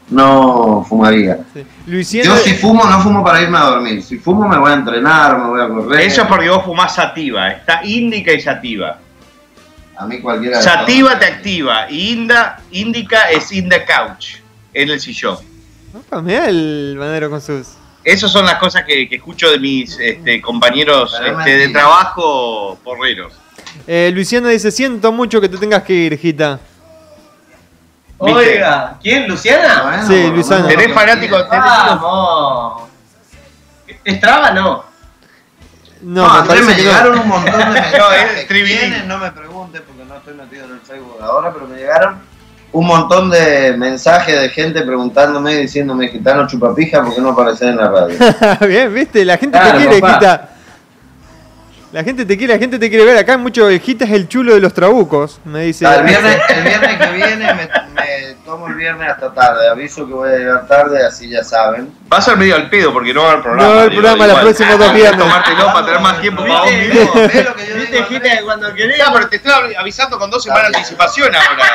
[0.09, 1.39] no fumaría.
[1.53, 1.65] Sí.
[1.87, 4.03] Luisiana, Yo si fumo, no fumo para irme a dormir.
[4.03, 6.01] Si fumo, me voy a entrenar, me voy a correr.
[6.01, 7.49] Eso es porque vos fumás sativa.
[7.51, 8.99] Está índica y sativa.
[9.97, 14.37] A mí cualquiera Sativa te activa y inda, índica es in the couch,
[14.73, 15.37] en el sillón.
[15.93, 17.67] Opa, mirá el banero con sus.
[18.03, 23.33] Esas son las cosas que, que escucho de mis este, compañeros este, de trabajo porreros.
[23.87, 26.59] Eh, Luisiana dice: Siento mucho que te tengas que ir, Gita.
[28.21, 28.39] ¿Viste?
[28.39, 29.27] Oiga, ¿quién?
[29.27, 29.81] ¿Luciana?
[29.83, 31.35] Bueno, Sí, menos ¿Tenés fanático?
[31.47, 32.83] tenés- Vamos.
[34.03, 34.51] ¿Es traba?
[34.51, 34.85] No.
[36.01, 36.89] No, No, me parece me que no.
[36.89, 37.93] llegaron un montón de mensajes.
[37.97, 39.05] No, es.
[39.05, 39.31] No me
[40.25, 42.15] estoy metido en el Facebook ahora, pero me llegaron
[42.71, 47.77] un montón de mensajes de gente preguntándome y diciéndome gitano chupapija porque no apareces en
[47.77, 48.17] la radio.
[48.67, 50.13] Bien, viste, la gente Claro, te quiere, papá.
[50.15, 50.49] Gita.
[51.91, 53.17] La gente te quiere, la gente te quiere ver.
[53.19, 55.85] Acá mucho el Gita es el chulo de los trabucos, me dice.
[55.85, 59.67] El, viernes, el viernes que viene me, me tomo el viernes hasta tarde.
[59.69, 61.93] Aviso que voy a llegar tarde, así ya saben.
[62.11, 63.67] Va a ser medio al pedo porque no va a haber programa.
[63.67, 65.19] No va a haber programa los próximos dos viernes.
[65.19, 67.11] Tomártelo para tener más tiempo para vos mismo.
[67.13, 68.97] ¿Ves lo que yo ¿Viste, que cuando querés?
[68.97, 71.65] Ya, pero te estoy avisando con dos semanas de anticipación ahora.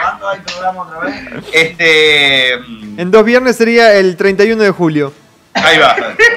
[0.00, 1.14] ¿Cuándo hay programa otra vez?
[1.52, 2.52] Este.
[2.54, 5.12] En dos viernes sería el 31 de julio.
[5.54, 5.96] Ahí va.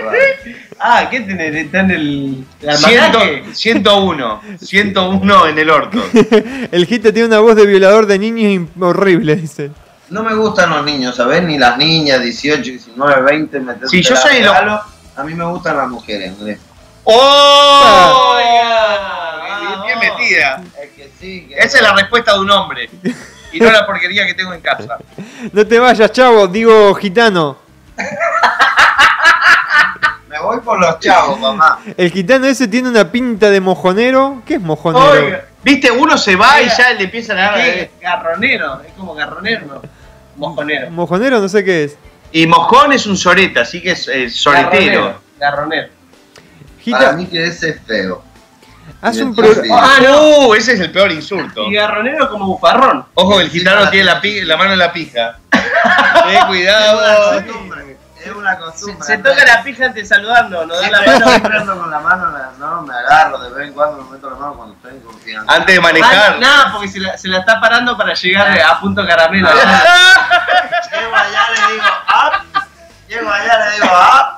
[0.82, 1.54] Ah, ¿qué tenés?
[1.56, 3.44] ¿Está en el, el Ciento- almanaque?
[3.54, 4.42] 101.
[4.62, 6.02] 101 en el orto.
[6.72, 9.72] El Gita tiene una voz de violador de niños horrible, dice.
[10.10, 11.44] No me gustan los niños, ¿sabes?
[11.44, 14.82] Ni las niñas, 18, 19, 20, meterse Sí, yo soy lo- regalo.
[15.18, 16.60] A mí me gustan las mujeres, Andrés.
[17.04, 18.36] ¡Oh!
[19.60, 20.64] Bien, bien metida.
[20.82, 22.90] Es que sí, que Esa es la respuesta de un hombre.
[23.52, 24.98] Y no la porquería que tengo en casa.
[25.52, 27.58] No te vayas, chavo, digo gitano.
[30.70, 31.80] Por los chavos, mamá.
[31.98, 34.44] El gitano ese tiene una pinta de mojonero.
[34.46, 35.10] ¿Qué es mojonero?
[35.26, 37.56] Oiga, Viste, uno se va y ya le empiezan a dar.
[37.56, 37.90] ¿qué?
[38.00, 39.82] Garronero, es como garronero, no.
[40.36, 40.92] Mojonero.
[40.92, 41.98] Mojonero no sé qué es.
[42.32, 45.16] Y mojón es un soreta, así que es eh, soretero.
[45.40, 45.90] Garronero.
[45.90, 45.90] Garronero.
[46.92, 48.24] Para mí que ese es feo.
[49.02, 49.70] haz un Mientras pro- sí.
[49.74, 51.64] Ah, no, ese es el peor insulto.
[51.68, 53.06] Y garronero como bufarrón.
[53.16, 55.40] Ojo, el gitano tiene la, pi- la mano en la pija.
[56.30, 57.42] Eh, cuidado.
[58.30, 59.06] Es una Se, costumbre.
[59.08, 61.78] se toca la pija antes saludando, no da la mano.
[61.80, 64.76] con la mano, no, me agarro de vez en cuando, me meto la mano cuando
[64.76, 65.54] estoy en confianza.
[65.54, 66.40] Antes de Ah, manejar.
[66.40, 69.50] nada, porque se la, se la está parando para llegar a punto caramelo.
[70.92, 72.44] Llego allá, le digo, ah.
[73.08, 74.36] Llego allá, le digo, ah.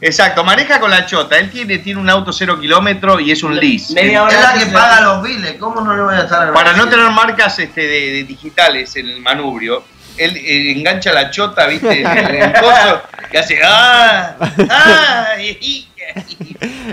[0.00, 1.38] Exacto, maneja con la chota.
[1.38, 3.94] Él tiene, tiene un auto cero kilómetro y es un lease.
[3.94, 6.74] Media hora Es la que paga los biles, ¿cómo no le voy a estar Para
[6.74, 9.84] no tener marcas este, de, de digitales en el manubrio,
[10.18, 12.00] él eh, engancha la chota, ¿viste?
[12.02, 13.02] En el, el coso,
[13.32, 14.36] y hace ¡ah!
[14.70, 15.26] ¡ah!
[15.40, 15.88] Y, y-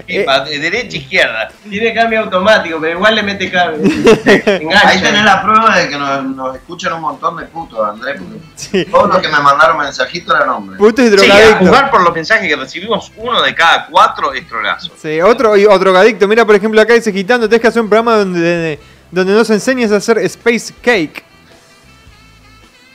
[0.08, 1.50] y pa- de derecha izquierda.
[1.70, 3.80] Tiene cambio automático, pero igual le mete cambio.
[4.26, 4.88] Engancha.
[4.90, 8.44] Ahí tenés la prueba de que nos, nos escuchan un montón de putos, Andrés, porque
[8.56, 8.86] Sí.
[8.86, 10.80] todos los que me mandaron mensajitos eran hombres.
[10.80, 14.48] Puto y Sí, a jugar por los mensajes que recibimos, uno de cada cuatro es
[14.48, 14.92] trolazo.
[15.00, 16.28] Sí, otro, y otro drogadicto.
[16.28, 18.80] Mira, por ejemplo, acá dice gitano, tenés que hacer un programa donde,
[19.12, 21.24] donde nos enseñes a hacer space cake.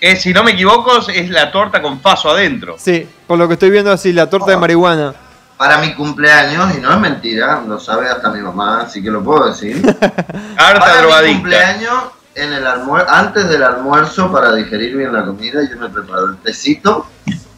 [0.00, 2.76] Eh, si no me equivoco, es la torta con paso adentro.
[2.78, 5.12] Sí, por lo que estoy viendo así, la torta de marihuana.
[5.56, 9.24] Para mi cumpleaños, y no es mentira, lo sabe hasta mi mamá, así que lo
[9.24, 9.76] puedo decir.
[10.56, 11.32] Harta Para mi drogadicta.
[11.40, 12.04] cumpleaños,
[12.36, 16.36] en el almuer- antes del almuerzo, para digerir bien la comida, yo me preparo el
[16.38, 17.08] tecito,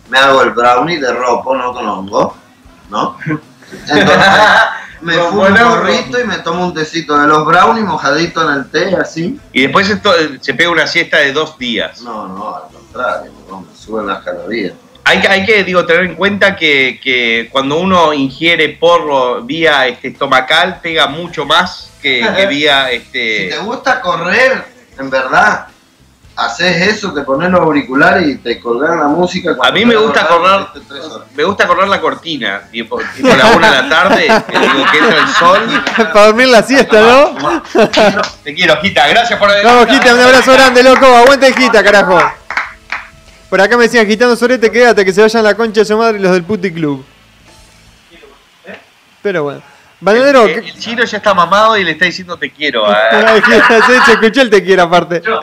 [0.08, 2.34] me hago el brownie de ropo, no con hongo,
[2.88, 3.18] ¿no?
[3.86, 4.28] Entonces,
[5.02, 8.70] me fumo un gorrito y me tomo un tecito de los brownies mojadito en el
[8.70, 9.38] té, así.
[9.52, 12.00] Y después esto, eh, se pega una siesta de dos días.
[12.02, 14.74] No, no, al contrario, no, me suben las calorías.
[15.04, 19.88] Hay que, hay que digo, tener en cuenta que, que cuando uno ingiere porro vía
[19.88, 22.88] este, estomacal, pega mucho más que, que vía...
[22.90, 23.48] Si Este...
[23.50, 24.64] te gusta correr,
[24.98, 25.66] en verdad,
[26.40, 29.56] haces eso, te pones los auriculares y te colgas la música.
[29.62, 30.66] A mí me gusta correr,
[31.34, 34.98] me gusta correr la cortina, tipo, tipo la una de la tarde, que digo que
[34.98, 35.84] entra el sol.
[35.96, 37.62] Para dormir la siesta, ¿no?
[38.42, 41.06] Te quiero, Gita, gracias por Vamos, Gita, un abrazo grande, loco.
[41.06, 42.18] Aguante, Gita, carajo.
[43.50, 46.18] Por acá me decían, Gitano Sorete, quédate, que se vayan la concha de su madre
[46.20, 47.04] los del Puti Club.
[49.22, 49.69] Pero bueno.
[50.02, 52.86] Bananero, El, el chino ya está mamado y le está diciendo te quiero.
[52.86, 52.96] a-
[53.32, 55.20] Ay, Gita, se, escuchó el te quiero aparte.
[55.24, 55.42] Yo,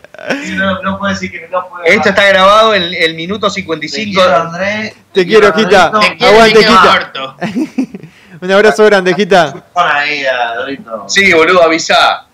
[0.55, 1.83] no, no puedo decir que no puedo.
[1.85, 4.19] Esto está grabado en el minuto Te 55.
[4.19, 4.95] quiero, Andrés.
[5.13, 5.51] Te quiero.
[5.51, 5.99] Dorito.
[5.99, 6.93] Te quiero, Aguante, te quiero Gita.
[6.93, 7.35] harto.
[8.41, 9.53] Un abrazo grande, Gita.
[9.73, 11.05] Pon ahí a Dorito.
[11.07, 12.25] Sí, boludo, avisá.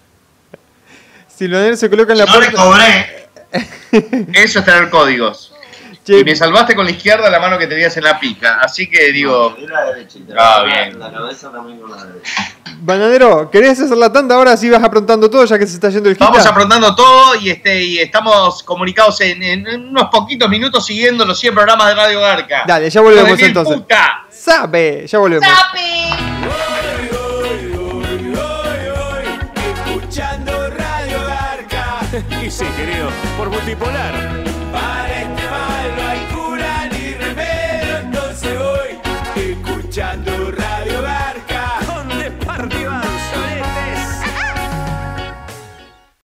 [1.28, 2.64] Silvanero se coloca en la No le puerta.
[2.64, 3.28] cobré.
[4.34, 5.53] Eso es tener códigos.
[6.06, 8.60] Che, Y me salvaste con la izquierda la mano que tenías en la pica.
[8.62, 10.20] Así que digo, Di la derecha.
[10.38, 11.00] Ah, bien.
[11.00, 12.32] La cabeza también con la derecha.
[12.80, 14.58] Bananero, ¿querés hacer la tanda ahora?
[14.58, 17.82] Sí vas aprontando todo ya que se está yendo el vamos aprontando todo y este
[17.82, 22.64] y estamos comunicados en, en unos poquitos minutos siguiendo los 100 programas de Radio Garca.
[22.68, 23.76] Dale, ya volvemos mil entonces.
[23.78, 24.26] puta.
[24.30, 25.48] Sabe, ya volvemos.
[29.86, 32.00] Escuchando Radio Garca.
[32.46, 34.43] Y sí, querido, por multipolar.